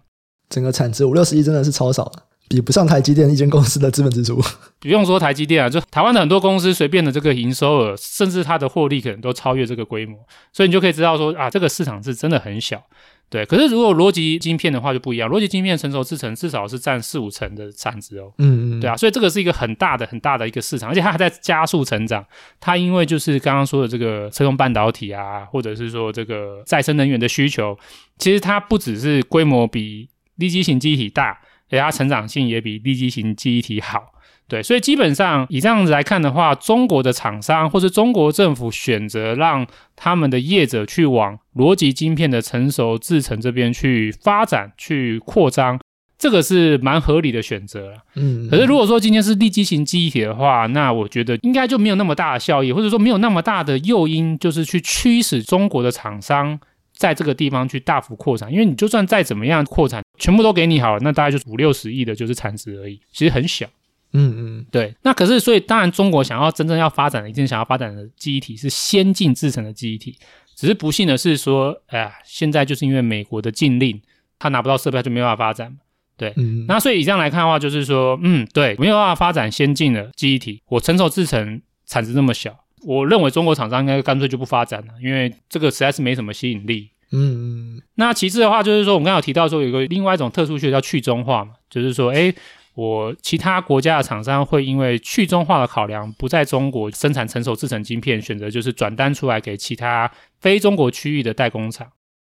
[0.51, 4.41] 整个产值五六十亿真的是超少的，比不上台积电一间公司的资本支出。
[4.81, 10.19] 不用说台积电啊，就台湾的很多公司随便的这个营收额，甚至它的获利可能都超越这个规模，
[10.53, 12.83] 所以你就可以知道说啊，这个市场是真的很小。
[13.31, 18.33] 对，可是如果逻辑晶片的话就不一样，逻辑晶片成熟制程至少是占四五成的产值哦。
[18.39, 22.25] 嗯嗯，对啊，所以这个是一个很大的很大的一个市场，而且它还在加速成长。
[22.59, 27.77] 它因为就是刚刚说的这个车用半导体啊，或者是说这个再生能源的需求，
[28.17, 30.09] 其实它不只是规模比。
[30.39, 31.37] 立基型机体大，而
[31.71, 34.13] 且它成长性也比立基型记忆体好，
[34.49, 45.79] 对，所以基本上以这样子来看的话，中国的厂商或是中国政府选择让他们的业者去往逻辑晶片的成熟制程这边去发展、去扩张，
[46.19, 47.97] 这个是蛮合理的选择了。
[48.15, 56.59] 嗯，嗯，可是如果说今天是立基型记忆体的话，那我觉得应该就没有那么大的效益，或者说没有那么大的诱因，就是去驱使中国的厂商。
[56.99, 63.67] 在这个地方去大幅扩产，因为你就算再怎么样扩产，全部都给你好了，那大概就是五六十亿的就是产值而已，其实很小。
[64.15, 64.95] 嗯嗯，对。
[65.03, 70.17] 那可是，所以当然，中国想要真正要发展的，一定想要发展的记忆体是先进制成的记忆体。
[70.57, 74.01] 只是不幸的是说，哎呀，现在就是因为美国的禁令，
[74.39, 75.77] 他拿不到设备，他就没办法发展。
[76.17, 76.33] 对。
[76.37, 76.65] 嗯。
[76.67, 80.63] 那所以以这样来看的话，就是说，嗯，对，没有办法发展先进的记忆体。
[80.69, 82.59] 我成熟制成产值那么小。
[82.85, 86.91] 我认为中国厂商应该干脆就不发展了，因为这个实在是没什么吸引力。
[87.13, 87.83] 嗯嗯。
[87.95, 92.35] 那其次的话，就是说我们刚刚有提到说有一个另外一种特殊学叫去中化嘛，就是说，诶，
[92.75, 100.11] 我其他国家的厂商会因为去中化的考量，不在中国生产成熟制成晶片，选择就是转单出来给其他
[100.41, 101.89] 非中国区域的代工厂。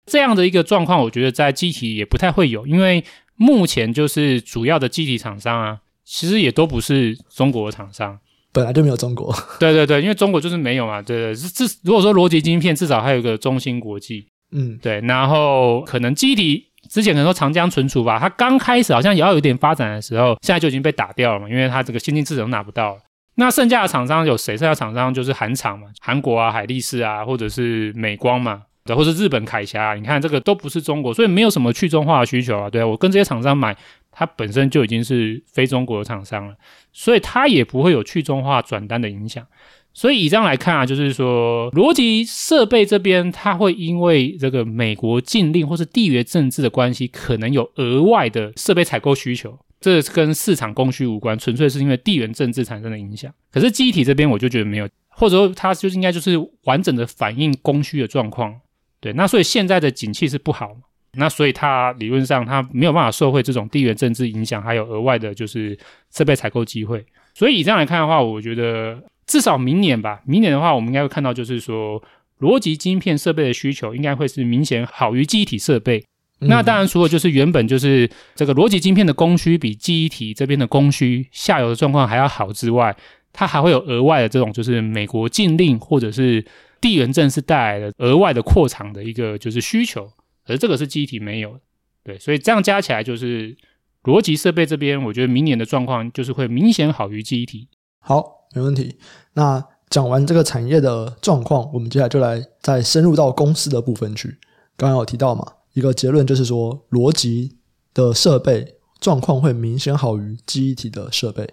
[0.07, 3.03] 这样的一个状况，我觉得在机体也不太会有，因为
[3.37, 8.19] 目前就是主要的机体厂商啊，其实也都不是中国的厂商。
[8.55, 23.01] 本来就没有中国， 对对对，因为中国就是没有嘛，对对，至如果说逻辑晶片，至少还有一个中芯国际，嗯，对，然后可能记忆体之前可能说长江存储吧，它刚开始好像也要有点发展的时候，现在就已经被打掉了嘛，因为它这个先进制程拿不到了。
[23.37, 24.57] 那剩下的厂商有谁？
[24.57, 32.71] 剩下的厂商就是韩厂嘛，韩国啊、海力士啊，或者是美光嘛，对，或者是日本凯霞，你看这个都不是中国，所以没有什么去中化的需求啊。
[32.71, 33.77] 对啊，我跟这些厂商买
[34.15, 36.55] 它本身就已经是非中国的厂商了，
[36.93, 39.45] 所以它也不会有去中化转单的影响。
[39.93, 49.57] 所以以这样来看啊，就是说，逻辑设备这边，它会因为这个美国禁令或是地缘政治的关系，可能有额外的设备采购需求。
[49.81, 53.33] 这跟市场供需无关，纯粹是因为地缘政治产生的影响。
[53.53, 56.33] 可是机体这边，我就觉得没有，或者说它就应该就是
[56.65, 58.61] 完整的反映供需的状况。
[58.99, 60.75] 对，那所以现在的景气是不好，
[61.17, 65.79] 那所以它理论上它没有办法受惠这种地缘政治影响，还有额外的就是
[66.11, 67.05] 设备采购机会。
[67.35, 69.03] 所以以这样来看的话，我觉得。
[69.27, 71.99] 至少明年吧，明年的话，我们应该会看到，就是说，
[72.41, 76.05] 逻辑晶片设备的需求应该会是明显好于记忆体设备。
[76.41, 82.95] 嗯、那当然，除了就是原本就是这个逻辑晶片的供需比记忆体这边的供需下游的状况还要好之外，
[83.33, 86.45] 它还会有额外的这种就是美国禁令或者是
[86.79, 90.07] 地缘政治带来的额外的扩厂的一个就是需求，
[90.47, 91.61] 而这个是记忆体没有的。
[92.03, 93.57] 对，所以这样加起来就是
[94.03, 97.69] 逻辑设备这边，我觉得明年的状况就是会明显好于记忆体。
[97.99, 98.43] 好。
[98.55, 98.97] 没问题。
[99.33, 104.29] 那讲完这个产业的状况，我们接下来就来再深入到公司的部分去。
[104.77, 107.57] 刚刚有提到嘛，一个结论就是说，逻辑
[107.93, 111.45] 的设备状况会明显好于记忆体的设备。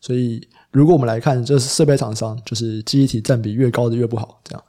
[0.00, 4.40] 所以，如果我们来看，这是设备厂商，就是记忆体占比越高的越不好。
[4.42, 4.64] 这样，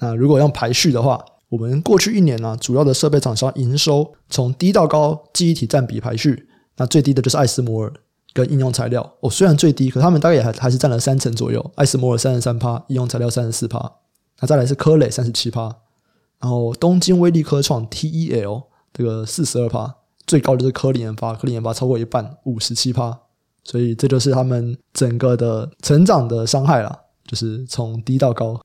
[0.00, 7.92] 那如果用排序的话，我们过去一年呢、主要的设备厂商营收从低到高，记忆体占比排序，那最低的就是艾斯摩尔。
[8.32, 11.72] 跟应用材料哦，虽然最低，可他们大概也还还是占了三成左右。
[11.74, 13.92] 艾斯摩尔三十三趴，应用材料三十四趴，
[14.38, 15.62] 那再来是科磊三十七趴，
[16.38, 19.96] 然后东京威力科创 TEL 这个四十二趴，
[20.28, 23.18] 最高就是科林研发，科林研发超过一半五十七趴，
[23.64, 28.60] 所以这就是他们整个的成长的伤害啦，就是从低到高。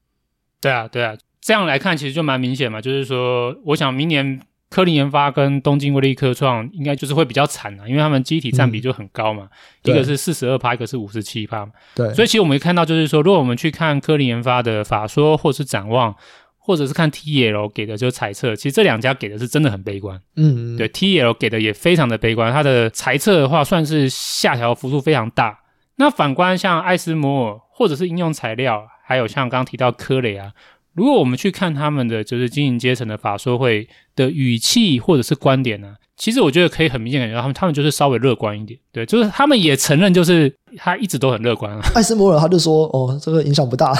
[0.61, 4.41] 对啊，对啊，这样来看其实就蛮明显嘛，就是说，我想明年。
[4.67, 9.47] 科林研发跟东京威力科创应该就是会比较惨啊，因为他们记忆体占比就很高嘛，
[9.83, 11.71] 嗯、一个是四十二趴，一个是五十七趴嘛。
[11.93, 16.13] 对，所以其实我们看到，就是说，如果我们去看科林研发的法说，或是展望，
[16.57, 20.19] 或者是看 TEL 给的就是财测，其实这两家给的是真的很悲观。
[20.35, 25.57] 嗯，对，TEL 给的也非常的悲观，它的猜测的话算是下调幅度非常大。
[25.97, 30.51] 那反观像艾斯摩尔或者是应用材料，还有像刚刚提到科雷啊。
[30.95, 41.81] 如果我们去看他们的就是经营阶层的法说会的语气或者是观点呢、啊，其实我觉得可以很明显感觉到他们他们就是稍微乐观一点，对，就是他们也承认就是他一直都很乐观啊。
[41.93, 43.93] 艾斯摩尔他就说哦，这个影响不大，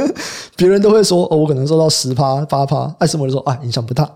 [0.56, 4.06] 别人都会说哦，我可能做到十趴八趴，艾斯摩尔说啊，影响不大。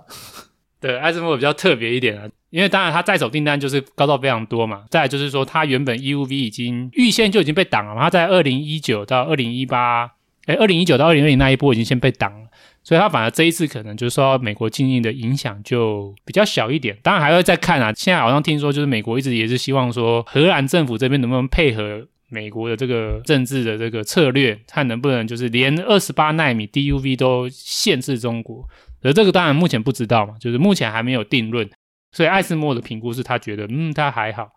[0.78, 10.10] 对，艾斯摩尔比较特别一点啊，因为当然他在手订单就是高到非常多嘛，再来就是说他原本 EUV 已经预先就已经被挡了嘛，他在二零一九到二零一八。
[10.46, 12.48] 哎，二零一九到二零二零那一波已经先被挡了，
[12.82, 16.96] 所以他反而这一次可能就是说美国禁令的影响就比较小一点。
[17.02, 28.68] 当然还会再看啊，现在好像听说就是美国一直也是希望说荷兰政府这边能不能配合美国的这个政治的这个策略，看能不能就是连二十八纳米 DUV 都限制中国。
[29.02, 31.68] 而这个当然目前不知道嘛，就是目前还没有定论。
[32.12, 34.48] 所以艾斯莫的评估是他觉得嗯他还好。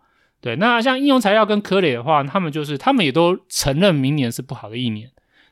[0.41, 5.09] 对，那像应用材料跟科磊的话，他们就是他们也都承认明年是不好的一年。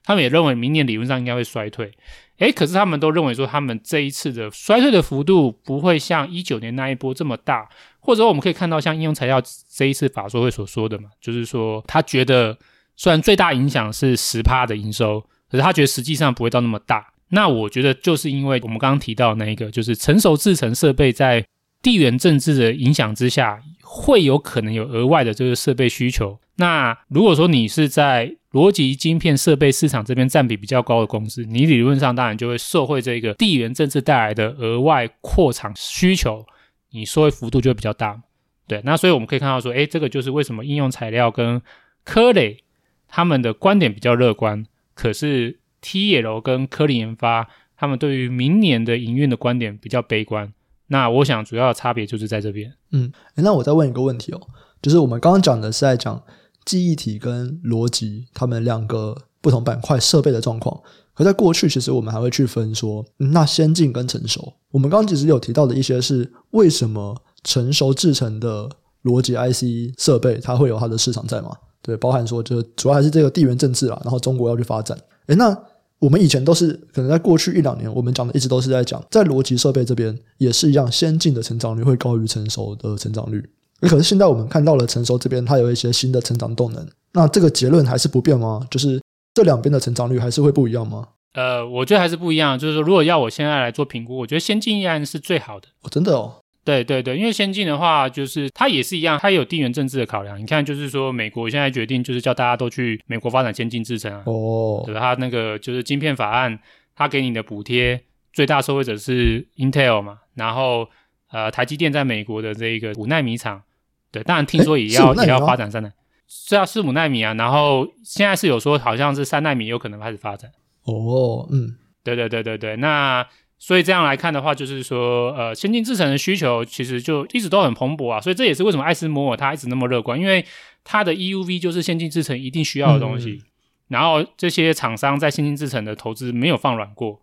[0.07, 1.91] 他们也认为明年理论上应该会衰退，
[2.37, 7.67] 诶，可是他们都认为说他们这一次的衰退的幅度不会像一九年那一波这么大，
[7.99, 12.57] 或者我们可以看到像应用材料这一次法说会所说的嘛，就是说他觉得
[12.95, 15.19] 虽然最大影响是十趴的营收，
[15.51, 17.05] 可是他觉得实际上不会到那么大。
[17.31, 21.45] 那我觉得就是因为我们刚刚提到那一个，就是成熟制程设备在
[21.81, 26.39] 地缘政治的影响之下，会有可能有额外的这个设备需求。
[26.55, 36.43] 那如果说你是在逻辑晶片设备市场这边占比比较高的公司，你理论上当然就会受惠这个地缘政治带来的额外扩厂需求，
[36.91, 38.19] 你受惠幅度就会比较大。
[38.67, 41.61] 对，那所以我们可以看到说，诶，这个就是为什么应用材料跟
[42.03, 42.63] 科磊
[43.07, 50.51] 他们的观点比较乐观，可是 TEL 跟科林研发他们对于明年的营运的观点比较悲观。
[50.87, 52.73] 那我想主要的差别就是在这边。
[52.91, 54.41] 嗯，那我再问一个问题哦，
[54.81, 56.21] 就是我们刚刚讲的是在讲。
[56.65, 60.77] 记忆体跟逻辑，他们两个不同板块设备的状况。
[61.13, 64.53] 可在过去，其实我们还会去分说，那先进跟成熟。
[64.71, 68.69] 我们刚刚其实有提到的一些是为什么成熟制成的
[69.03, 71.51] 逻辑 IC 设备，它会有它的市场在吗？
[71.81, 74.99] 对，包含说，就主要还是这个地缘政治啦，然后中国要去发展。
[75.27, 75.57] 诶，那
[75.99, 83.43] 我们以前都是可能在过去一两年，我们讲的一直都是在讲，在逻辑设备这边也是一样，先进的成长率会高于成熟的成长率。
[83.81, 86.87] 可是现在我们看到了成熟这边，它有一些新的成长动能。
[87.13, 88.65] 那这个结论还是不变吗？
[88.69, 89.01] 就是
[89.33, 91.07] 这两边的成长率还是会不一样吗？
[91.33, 92.57] 呃，我觉得还是不一样。
[92.57, 95.67] 就是说，如果要我现在来做评估，我觉得先进依然是最好的。
[95.83, 96.37] 哦，真的哦。
[96.67, 100.37] 对对对，因为先进的话，就是它也是一样，它也有地缘政治的考量。
[100.37, 104.21] 你看，就是说美国现在决定就是叫大家都去美国发展先进制程啊。
[104.25, 104.99] 哦，对吧？
[104.99, 106.59] 它那个就是晶片法案，
[106.93, 108.03] 它给你的补贴
[108.33, 110.89] 最大受惠者是 Intel 嘛，然后
[111.31, 113.63] 呃台积电在美国的这个五纳米厂，
[114.11, 115.89] 对，当然听说也要也要发展三奈，
[116.27, 120.51] 是啊四五纳米啊，然后现在是有说好像是三纳米有可能开始发展。
[120.83, 123.25] 哦，嗯，对对对对对，那。
[123.59, 128.21] 所以这样来看的话，就是说，呃，先进制程的需求其实就一直都很蓬勃啊。
[128.21, 130.45] 所以这也是为什么艾斯摩尔他一直那么乐观，因为
[130.83, 133.31] 它的 EUV 就是先进制程一定需要的东西。
[133.31, 133.41] 嗯、
[133.87, 137.21] 然后这些厂商在先进制程的投资没有放软过。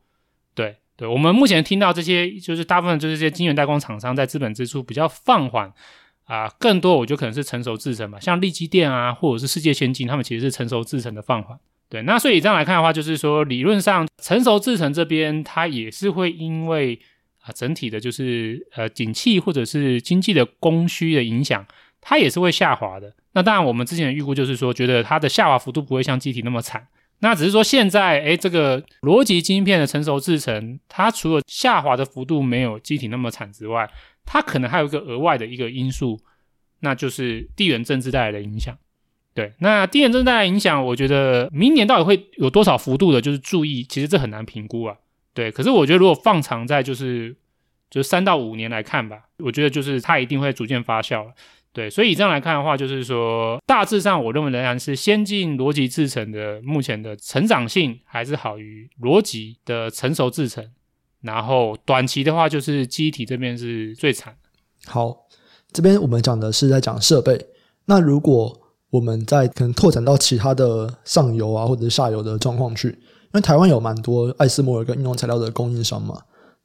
[0.54, 5.68] 对对，我们目前听到这些，就是大部分就是这些晶圆代工厂商在资本支出比较放缓
[6.24, 11.58] 啊、呃，更多我觉得可能是成熟制程吧，像力积电啊，或者是世界先进，他们其实是成熟制程的放缓。
[11.88, 16.98] 对，那所以这样来看的话，就是说理论上成熟制程这边它也是会因为
[17.42, 21.64] 啊整体的，就是呃景气或者是经济的供需的影响，
[22.00, 23.14] 它也是会下滑的。
[23.32, 26.86] 那当然，我们之前的预估就是说，觉得它的下滑幅度不会像机体那么惨。
[27.20, 33.88] 那只是说现在，哎，这个逻辑晶片的成熟制程，它除了下滑的幅度没有机体那么惨之外，
[34.24, 36.20] 它可能还有一个额外的一个因素，
[36.80, 38.76] 那就是地缘政治带来的影响。
[39.34, 44.96] 对，那地缘政治带影响，我觉得明年到底会有多少幅度的，就是注意，其实这很难评估啊。
[45.32, 47.34] 对，可是我觉得如果放长在就是
[47.90, 51.32] 就是三到五年来看吧，我觉得就是它一定会逐渐发酵了。
[51.72, 60.64] 对，所以这样来看的话，就是说大致上我认为仍然是先进逻辑制程的目前的成长性还是好于逻辑的成熟制程，
[61.22, 64.36] 然后短期的话就是记忆体这边是最惨。
[64.86, 65.26] 好，
[65.72, 67.48] 这边我们讲的是在讲设备，
[67.86, 68.60] 那如果
[68.94, 76.16] 我们在可能拓展到其他的上游啊，或者是下游的状况去，因为台湾有蛮多艾斯摩尔跟应用材料的供应商嘛。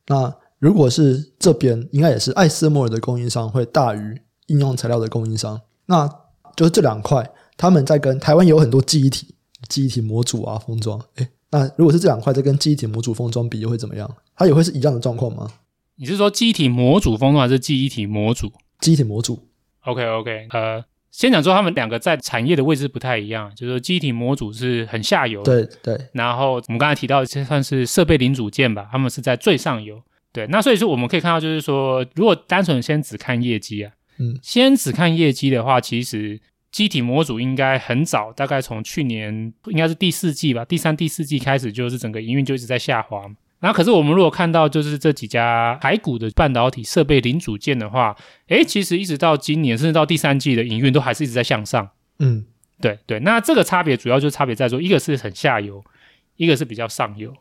[0.05, 5.59] 那如果是这边，应该也是艾斯摩尔的供应商会大于应用材料的供应商。
[5.87, 6.07] 那
[6.55, 7.27] 就是这两块，
[7.57, 9.33] 他们在跟台湾有很多记忆体、
[9.67, 11.01] 记忆体模组啊、封装。
[11.15, 14.07] 诶，那如果是这两块在跟记忆体模组封装比，又会怎么样？
[14.35, 15.51] 它也会是一样的状况吗？
[15.95, 18.51] 你是说记忆体模组封装，还是记忆体模组？
[18.79, 19.39] 记忆体模组。
[19.85, 20.85] OK OK，呃。
[21.11, 26.07] 先讲说，他们两个在产业的位置不太一样，就是说记忆体模组是很下游的，对对。
[26.13, 30.01] 然后我们刚才提到算是设备零组件吧，他们是在最上游。
[30.31, 36.39] 对，那所以说我们可以看到，就是说，如果单纯先只看业绩啊，嗯，先只看业绩的话，其实
[36.71, 43.35] 记忆体模组应该很早，大概从去年应该是第四季吧，第三、第四季开始，就是整个营运就一直在下滑嘛。
[43.59, 48.15] 然后，可是我们如果看到就是这几家台股的半导体设备零组件的话，
[48.47, 51.89] 诶，其实一直到今年，甚至到第三季的营运都还是一直在向上。
[52.19, 52.45] 嗯，
[52.79, 53.19] 对对。
[53.19, 55.83] 那这个差别主要就差别在说，一个是很下游，
[56.37, 57.33] 一个是比较上游。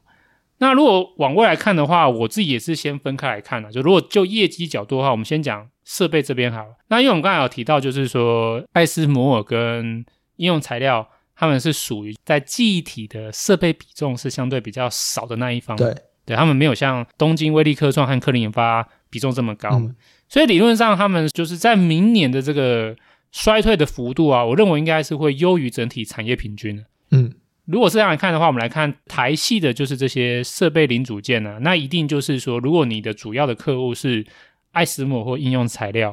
[0.59, 3.71] 那如果往未来看的话，我自己也是先分开来看了。
[3.71, 6.77] 就如果就业绩角度的话，我们先讲设备这边好了。
[6.89, 10.05] 那因为我们刚才有提到，就是说艾斯摩尔跟
[10.35, 15.77] 应用材料，他们是属于在记忆体的设备比重是相对比较少的那一方。
[15.77, 15.95] 对。
[16.29, 19.97] 对，他们没有像东京威力科创和科林研发比重这么高，嗯，
[20.29, 22.95] 所以理论上他们就是在明年的这个
[23.33, 26.85] 衰退的幅度啊，我认为应该是会优于整体产业平均的。
[27.13, 27.33] 嗯，
[27.65, 34.27] 如果是这样来看的话，我们来看台系的，就是这些设备零组件呢，啊，那一定就是说，如果你的主要的客户是
[34.73, 36.13] 爱斯摩或应用材料，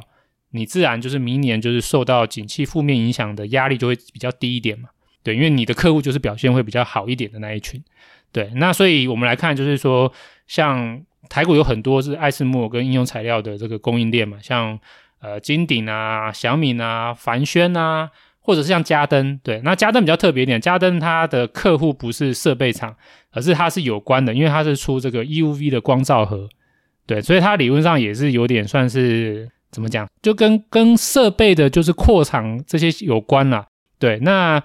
[0.51, 4.87] 你自然就是明年就是受到景气负面影响的压力就会比较低一点嘛。
[5.21, 7.83] 对，因为你的客户就是表现会比较好一点的那一群。
[8.35, 10.11] 对，那所以我们来看，就是说，
[10.45, 14.77] 像台股有很多是艾斯摩跟应用材料的这个供应链嘛，像
[15.21, 18.11] 呃金鼎啊、小米啊、凡轩啊，
[18.41, 19.39] 或者是像嘉登。
[19.41, 22.93] 对，那嘉登比较特别一点，嘉登它的客户不是设备厂，
[23.31, 26.49] 而是它是有关的，因为它是出这个 EUV 的光罩盒。
[27.05, 33.65] 对，所以它理论上也是有点算是怎么讲，就跟跟设备的就是扩厂这些有关啦。
[33.97, 34.61] 对，那。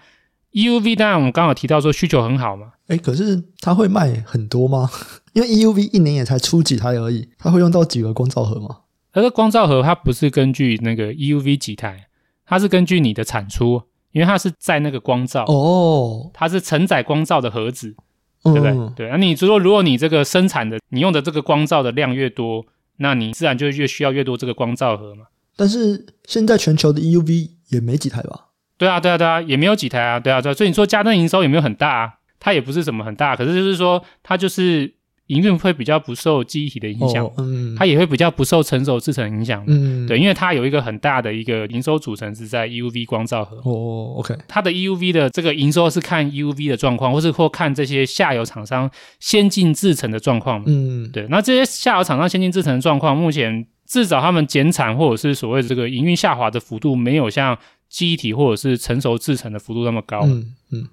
[0.52, 4.90] EUV 当然我们刚好提到说需求很好嘛，哎，可是它会卖很多吗？
[5.32, 8.80] 因为 EUV 一年也才出几台而已，它会用到几个光照盒吗？
[9.12, 12.08] 而个光照盒它不是根据那个 EUV 几台，
[12.44, 17.94] 它是根据你的产出，因为它是在那个光照哦，它是承载光照的盒子，
[18.42, 18.70] 对不对？
[18.70, 22.66] 嗯、对，那你说如果你这个生产的你用的这个光照的量越多，
[22.96, 25.26] 那你自然就越需要越多这个光照盒嘛。
[25.56, 28.48] 但是现在全球的 EUV 也没几台吧？
[28.76, 32.14] 对啊，对啊，对啊，也没有几台啊，对啊，对啊，所以你说嘉登营收有没有很大啊？
[32.40, 34.92] 它也不是什么很大，可是就是说它就是
[35.26, 57.56] 营运会比较不受记忆体的影响，哦，嗯，它也会比较不受成熟制程影响，嗯，对，因为它有一个很大的一个营收组成是在 EUV 光照盒，哦，OK，它的 EUV 的这个营收是看 EUV 的状况，或是或看这些下游厂商先进制程的状况，嗯，对，那这些下游厂商先进制程的状况，目前至少他们减产或者是所谓的这个营运下滑的幅度，没有像
[57.88, 60.22] 记忆体或者是成熟制程的幅度那么高。
[60.24, 60.88] 嗯嗯，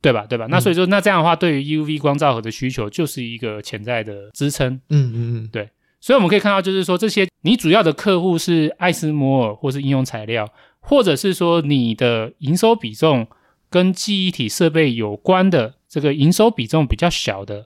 [0.00, 0.26] 对吧？
[0.28, 0.46] 对吧？
[0.48, 4.74] 那所以说，那这样的话，对于 EUV 光照盒的需求就是一个潜在的支撑。
[4.90, 5.68] 嗯嗯嗯，对。
[6.00, 13.26] 所以我们可以看到，就是说这些你主要的客户是爱斯摩尔或是应用材料，或者是说你的营收比重
[13.68, 17.64] 跟记忆体设备有关的这个营收比重比较小的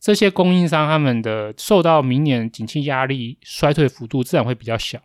[0.00, 4.98] 这些供应商，他们的受到明年景气压力衰退幅度自然会比较小。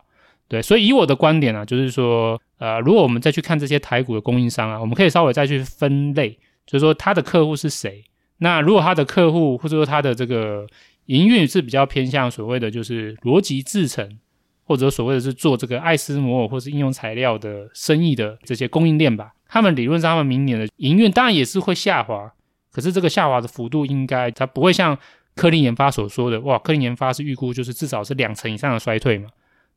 [0.46, 6.38] 对，所以以我的观点啊，就是说，呃，如果我们再去看这些台股的供应商啊，我们可以稍微再去分类，
[6.68, 8.04] 就是说他的客户是谁。
[8.36, 10.64] 那如果他的客户或者说他的这个
[11.06, 14.08] 营运是比较偏向所谓的就是逻辑制成，
[14.64, 22.30] 或者所谓的是做这个艾斯摩尔或是应用材料的生意的这些供应链吧，他们理论上他们明年的营运当然也是会下滑，
[22.70, 24.96] 可是这个下滑的幅度应该它不会像
[25.34, 29.28] 科林研发所说的，哇，科林研发是预估就是至少是两成以上的衰退嘛，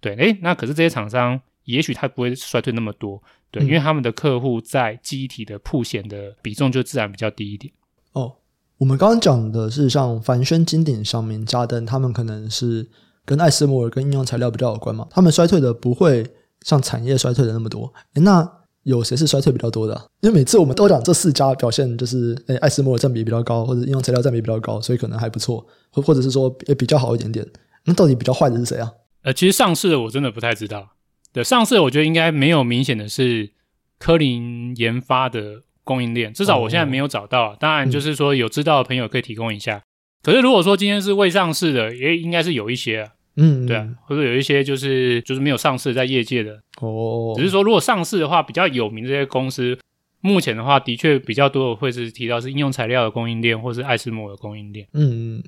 [0.02, 7.74] 对，诶，那可是这些厂商也许它不会衰退那么多，对，因为他们的客户在记忆体的铺险的比重就自然比较低一点，
[8.14, 8.36] 哦。
[8.78, 12.90] 我们刚刚讲的是像凡轩、金鼎、上明、嘉登，他们可能是
[13.24, 15.08] 跟艾斯摩尔、跟应用材料比较有关嘛。
[15.12, 16.28] 他们衰退的不会
[16.62, 17.94] 像产业衰退的那么多。
[18.16, 18.52] 诶，那
[18.82, 20.04] 有谁是衰退比较多的啊？
[20.22, 27.48] 因为每次我们都讲这四家表现就是，诶，艾斯摩尔占比比较高，或者应用材料占比比较高，所以可能还不错，或或者是说也比较好一点点。
[27.86, 28.92] 那到底比较坏的是谁啊？
[29.22, 30.90] 呃，其实上市的我真的不太知道。
[31.34, 33.50] 对，上市我觉得应该没有明显的是
[33.98, 35.64] 科林研发的。
[35.84, 39.78] 供应链至少我现在没有找到，哦、当然就是说有知道的朋友可以提供一下。
[39.78, 39.84] 嗯、
[40.22, 47.34] 可是如果说今天是未上市的，也应该是有一些啊，嗯，对啊，或者有一些就是就是没有上市在业界的哦。
[47.36, 49.78] 只是说如果上市的话，比较有名这些公司，
[50.22, 54.88] 目前的话的确比较多的会是提到是应用材料的供应链，或是艾斯摩的供应链。
[54.94, 55.44] 嗯嗯，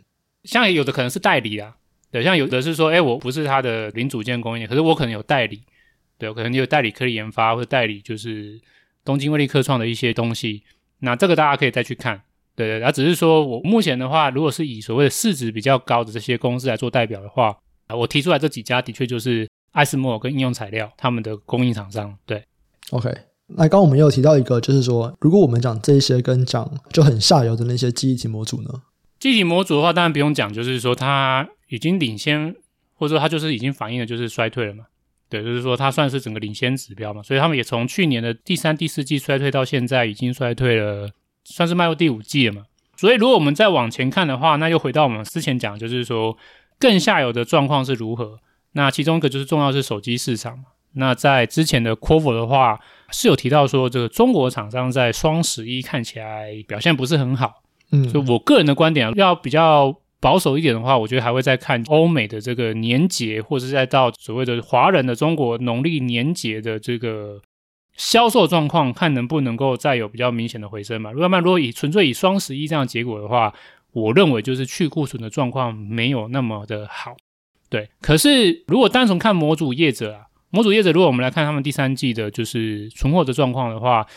[0.45, 1.75] 像有的可能是代理啊，
[2.11, 5.61] 对，像有的是说，哎，我不是他的零组件供应链，可是我可能有代理，
[6.25, 8.59] 对，可能你有代理科技研发或者代理就是。
[9.05, 10.63] 东京威力科创的一些东西，
[10.99, 12.21] 那这个大家可以再去看，
[12.55, 17.53] 对对，那只是说我目前的话，如果是以所谓的市值比较高的这些公司来做代表的话，
[17.87, 22.41] 啊，我提出来这几家的确就是艾斯摩尔跟应用材料他们的供应厂商，对
[22.91, 23.13] ，OK。
[23.47, 28.69] 那刚刚我们也有提到一个，就是说，如果我们讲这一些跟讲就很下游的那些记忆体模组呢？
[29.19, 32.55] 记忆体模组的话，当然不用讲，就是说它已经领先，
[32.93, 34.85] 或者说它就是已经反映了就是衰退了嘛。
[35.33, 41.09] 对，就是说它算是整个领先指标嘛，所以他们也从去年的第三、第四季衰退到现在，已经衰退了，
[41.43, 42.65] 算是迈入第五季了嘛。
[42.95, 46.37] 所以如果我们再往前看的话，那又回到我们之前讲，就是说
[46.77, 48.37] 更下游的状况是如何。
[48.73, 50.65] 那其中一个就是重要是手机市场嘛。
[50.93, 52.79] 那在之前的 Quovo 的话
[53.09, 57.63] 是有提到说，这个中国厂商在双十一看起来表现不是很好。
[57.91, 59.99] 嗯，就我个人的观点要比较。
[60.23, 67.41] 保守一点的话，我觉得还会再看欧美的这个年节，或者是再到所谓的华人的中国农历年节的这个
[67.97, 71.11] 销售状况，看能不能够再有比较明显的回升嘛。
[71.11, 73.53] 如果如果以纯粹以双十一这样结果的话，
[73.91, 77.17] 我认为就是去库存的状况没有那么的好。
[77.67, 80.21] 对，可是如果单纯看模组业者啊，
[80.51, 84.07] 模组业者如果我们来看他们第三季的就是存货的状况的话。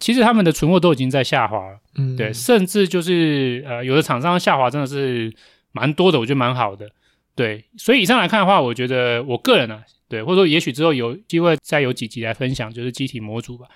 [0.00, 5.30] 其实他们的存货都已经在下滑了，嗯，对，甚至就是呃，有的厂商下滑真的是
[5.72, 6.90] 蛮多的，我觉得蛮好的，
[7.36, 13.66] 对，所以以上来看的话，我觉得我个人呢、啊，对，或者说也许之后有机会再有几集来分享，就是记忆体模组吧。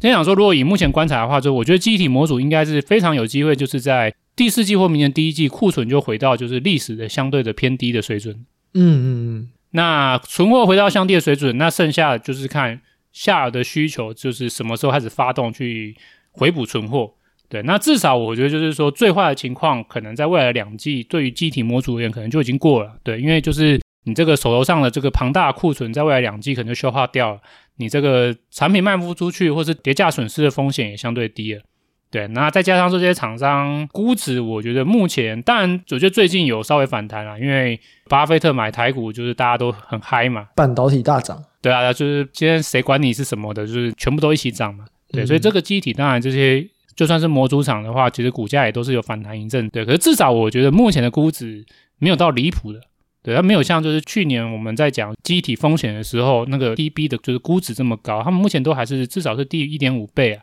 [0.00, 8.34] 先想说，如果以目前观察的话，就我觉得记忆体模组应该是非常有机会，就是在第四季或明年第一季库存就回到就是历史的相对的偏低的水准，
[8.74, 12.80] 嗯嗯嗯，那存货回到相对的水准，那剩下的就是看。
[13.12, 15.96] 下游的需求就是什么时候开始发动去
[16.30, 17.12] 回补存货？
[17.48, 22.94] 对，那至少我觉得就是说最坏的情况可能在未来两季，对于机体模组而言可能就已经过了。
[23.02, 27.40] 对，因为就是你这个手头上的这个庞大库存，在未来两季可能就消化掉了，
[27.78, 31.62] 你这个产品卖不出去，或是叠价损失的风险也相对低了。
[32.10, 41.40] 对，那再加上这些厂商估值，我觉得目前当然我觉得最近有稍微反弹了，因为巴菲特买台股就是大家都很嗨嘛，半导体大涨。
[41.62, 44.84] 对啊，就是今天谁管你是什么的，就是全部都一起涨嘛。
[45.12, 49.68] 对，嗯、所以这个记忆体当然这些就算是模组厂的话，其实股价也都是有反弹一阵。
[49.68, 51.64] 对，可是至少我觉得目前的估值
[51.98, 52.80] 没有到离谱的。
[53.22, 60.42] 对，它没有像就是去年我们在讲记忆体风险的时候，那个 DB 的就是估值这么高，他们目前都还是至少是低于一点五倍啊。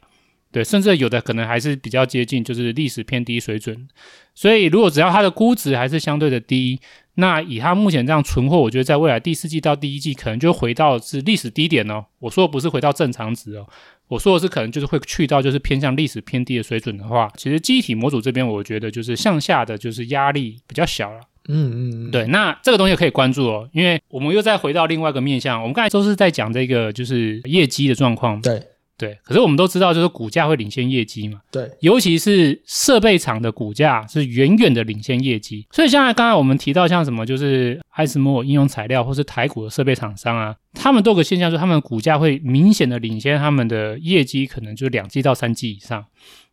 [0.52, 3.88] 对，甚至有的可能还是比较接近就是历史偏低水准。
[4.34, 6.80] 所以如果只要它的估值还是相对的低。
[7.20, 12.06] 那以它目前这样存货，我觉得在未来第四季到第一季可能就回到是历史低点哦。
[12.20, 13.68] 我说的不是回到正常值哦，
[14.08, 21.20] 我说的是可能就是会去到就是偏向历史偏低的水准的话，其实记忆体模组这边我觉得就是向下的就是压力比较小了。
[21.48, 28.40] 嗯嗯嗯，对，那这个东西可以关注哦，因为我们又再回到另外一个面向，我们刚才都是在讲这个就是业绩的状况。
[28.44, 28.62] 对。
[28.98, 31.40] 对，可是我们都知道，就是股价会领先业绩嘛。
[31.52, 35.68] 对，尤其是设备厂的股价是远远的领先业绩。
[35.72, 46.04] 所以，像刚才我们提到，像什么就是艾斯摩尔应用材料，或是台股的设备厂商啊，他们都有个现象，就是他们的股价会明显的领先他们的业绩，可能就两季到三季以上。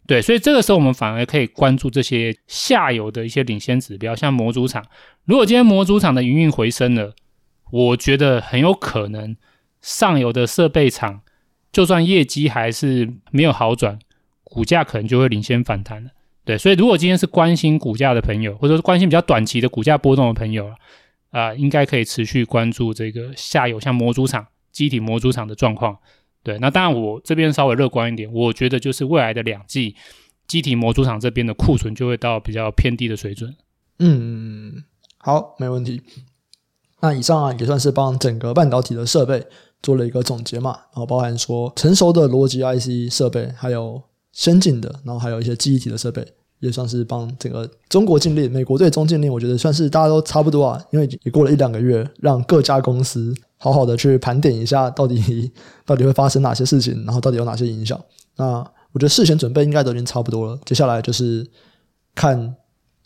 [0.07, 4.85] 对，所以这个时候我们反而可以关注这些下游的一些领先指标，像模组厂。
[5.25, 7.15] 如果今天模组厂的营运回升了，
[7.71, 9.35] 我觉得很有可能
[9.81, 11.23] 上游的设备厂。
[11.75, 13.99] 就算业绩还是没有好转，
[14.45, 16.11] 股价可能就会领先反弹了。
[16.45, 20.71] 对，所以如果今天是关心股价的朋友，或者是关心比较短期的股价波动的朋友
[21.31, 25.99] 啊、应该可以持续关注这个下游像模组厂、机体模组厂的状况。
[26.45, 29.97] 对，那当然我这边稍微乐观一点，我觉得就是未来的两季，
[30.47, 33.57] 机体模组厂这边的库存就会到比较偏低的水准。
[33.99, 34.85] 嗯，
[35.19, 36.03] 好，没问题。
[37.01, 39.47] 那以上啊，也算是帮整个半导体的设备。
[39.85, 46.27] 做了一个总结嘛，然后包含说成熟的逻辑 IC 设备，还有先进的，然后还有一些记忆体的设备，
[46.61, 55.53] 也算是帮整个中国禁令，美国对中禁令，我觉得算是大家都差不多啊，因为也过了一两个月，让各家公司好好的去盘点一下，到底
[55.85, 58.01] 到底会发生哪些事情，然后到底有哪些影响。
[58.37, 61.47] 那我觉得事前准备应该都已经差不多了，接下来就是
[62.15, 62.57] 看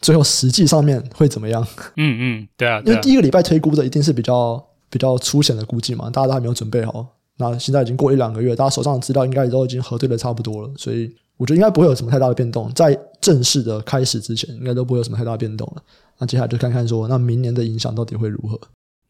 [0.00, 1.66] 最后实际上面会怎么样。
[1.96, 4.64] 嗯嗯，对啊，因为第一个礼拜推估的一定是比较。
[4.91, 7.07] 比较粗浅的估计嘛，大家都还没有准备好。
[7.36, 12.68] 那现在已经过一两个月，大家手上的资料应该也都已经核对的差不多了，所以我觉得应该不会有什么太大的变动。
[12.74, 15.82] 在正式的开始之前，应该都不会有什么太大变动了。
[16.18, 18.59] 那接下来就看看说，那明年的影响到底会如何？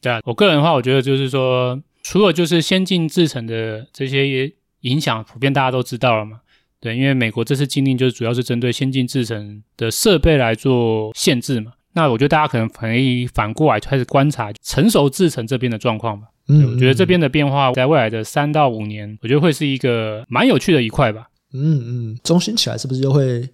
[0.03, 4.53] 对啊，我个人的话，我觉得就是说，除了就是先进制程的这些
[4.83, 6.41] 影响，普遍大家都知道了嘛。
[6.81, 11.73] 对，因为美国这次禁令就是主要是针对先进制程的设备来做限制嘛。
[11.99, 16.29] 那我觉得大家可能可以反过来开始观察成熟制程这边的状况吧。
[16.47, 21.29] 嗯，我觉得这边的变化在未来的三到五年，我觉得会是一个蛮有趣的一块吧。
[21.53, 23.49] 嗯嗯，中心起来是不是就会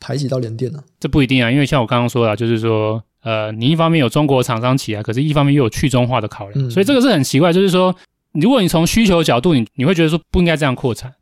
[0.00, 0.82] 排挤到联电呢？
[0.98, 7.52] 这不一定啊，因为像我刚刚说的，就是说，呃，你一方面有中国厂商起来，可是一方面又有去中化的考量，嗯，所以这个是很奇怪。
[7.52, 7.94] 就是说，
[8.32, 11.12] 如果你从需求角度，你你会觉得说不应该这样扩产，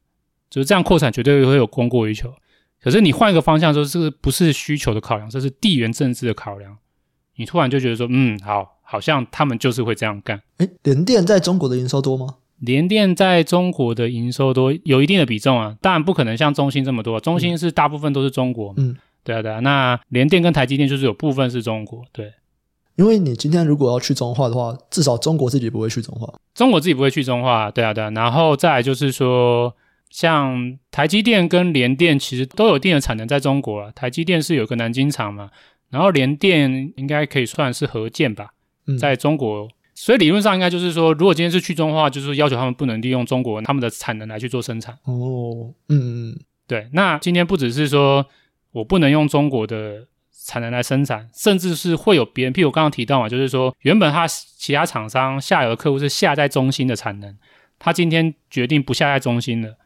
[0.49, 2.33] 就是这样扩产绝对会有供过于求。
[2.81, 6.76] 可是你换一个方向说，这个不是需求的考量，这是地缘政治的考量。
[7.37, 10.41] 你突然就觉得说，嗯，好，好像他们就是会这样干。
[10.59, 12.37] 诶，联电在中国的营收多吗？
[12.61, 15.76] 联电在中国的营收多，有一定的比重啊。
[15.81, 18.74] 当然不可能像中芯这么多，中芯是大部分都是中国。
[18.76, 19.61] 嗯，对啊，对啊。
[19.61, 22.05] 那联电跟台积电就是有部分是中国。
[22.12, 22.33] 对，
[22.97, 26.33] 因为你今天如果要去中化的话，至少中国自己不会去中化。
[26.55, 27.70] 中国自己不会去中化。
[27.70, 28.11] 对啊，对啊。
[28.11, 29.74] 然后再来就是说。
[30.11, 33.91] 像台积电跟联电其实都有一定的产能在中国啊。
[33.93, 35.51] 台积电是有个南京厂嘛，
[35.91, 38.51] 然后联电应该可以算是合建吧，
[38.99, 39.67] 在中国。
[39.67, 44.95] 嗯、所以理论上应该就是说，如果今天是去中化，就是要求他们不能利用中国他们的产能来去做生产。
[45.05, 46.89] 哦，嗯嗯，对。
[46.93, 48.27] 那今天不只是说
[48.73, 50.07] 我不能用中国的
[50.47, 57.37] 产能来生产，甚至是会有别人，譬如我刚刚提到嘛，就是说原本他其他厂商下游的客户是下在中心的产能，
[57.79, 59.77] 他今天决定不下在中心了。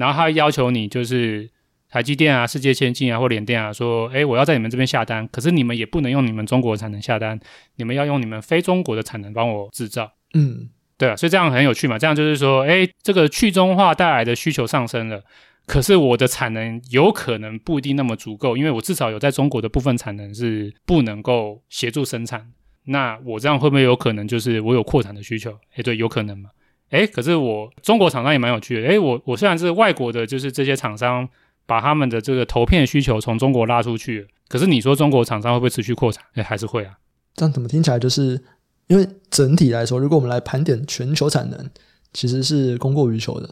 [0.00, 1.48] 然后他要求你就是
[1.90, 7.38] 台积电啊、世界先进啊或联电啊，说，哎，我要在你们这边下单，可是你们也不能用你们中国的产能下单，
[7.76, 10.10] 你们要用你们非中国的产能帮我制造。
[10.32, 15.22] 嗯，对啊，所以这样很有趣嘛，这样就是说，哎，这个去中化带来的需求上升了，
[15.66, 22.50] 可是我的产能有可能不一定那么足够，因为我至少有在中国的部分产能是不能够协助生产，
[22.84, 25.58] 那我这样会不会有可能就是我有扩产的需求？
[25.74, 26.50] 哎，对，有可能嘛。
[26.90, 28.88] 哎，可是我中国厂商也蛮有趣的。
[28.88, 31.28] 哎，我我虽然是外国的，就是这些厂商
[31.66, 36.24] 把他们的这个投片需求从中国拉出去，可是你说中国厂商会不会持续扩产？
[36.34, 36.94] 哎，还是会啊。
[37.34, 38.42] 这样怎么听起来就是
[38.88, 41.70] 因为整体来说，如果我们来盘点全球产能，
[42.12, 43.48] 其实是供过于求的。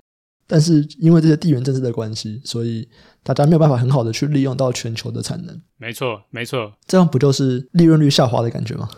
[0.51, 2.89] 但是因为这些地缘政治的关系，所以
[3.22, 5.61] 大家没有办法很好的去利用到全球的产能。
[5.76, 6.72] 没错，没错。
[6.86, 8.89] 这样不就是利润率下滑的感觉吗？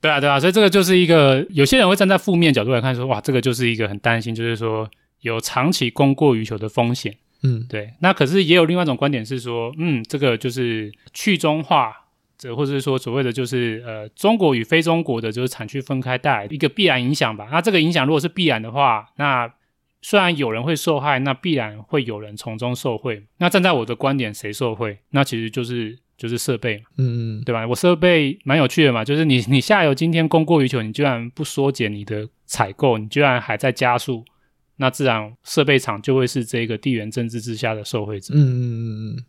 [0.00, 4.88] 对啊，对啊，所以这个就是一个有些人会站在负面角度来看，说哇，这个就是一个很担心，就是说
[5.20, 7.14] 有长期供过于求的风险。
[7.42, 7.92] 嗯，对。
[8.00, 11.92] 那可是也有另外一种观点是说，嗯，这个就是去中化，
[12.38, 17.48] 这或者是说所谓的就是呃，中国与非中国的就是产区分开带来一个必然影响吧。
[17.52, 19.52] 那这个影响如果是必然的话，那
[20.00, 23.24] 虽然有人会受害，那必然会有人从中受贿。
[23.36, 24.98] 那站在我的观点，谁受贿？
[25.10, 25.98] 那其实就是。
[26.20, 27.66] 就是设备嘛，嗯嗯，对吧？
[27.66, 34.22] 我设备蛮有趣的嘛，就是你你下游今天供过于求，你居然不缩减你的采购，你居然还在加速，
[34.76, 38.34] 那自然设备厂就会是这个地缘政治之下的受惠者。
[38.34, 39.24] 嗯嗯嗯嗯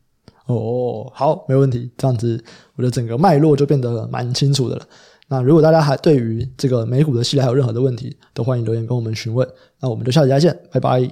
[0.48, 1.89] 哦，好，没问题。
[1.98, 2.44] 这样子，
[2.76, 4.86] 我的整个脉络就变得蛮清楚的了。
[5.30, 9.48] 那如果大家还对于这个美股的系列还有任何的问题，都欢迎留言跟我们询问。
[9.80, 11.10] 那我们就下期再见，拜拜，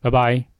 [0.00, 0.55] 拜拜。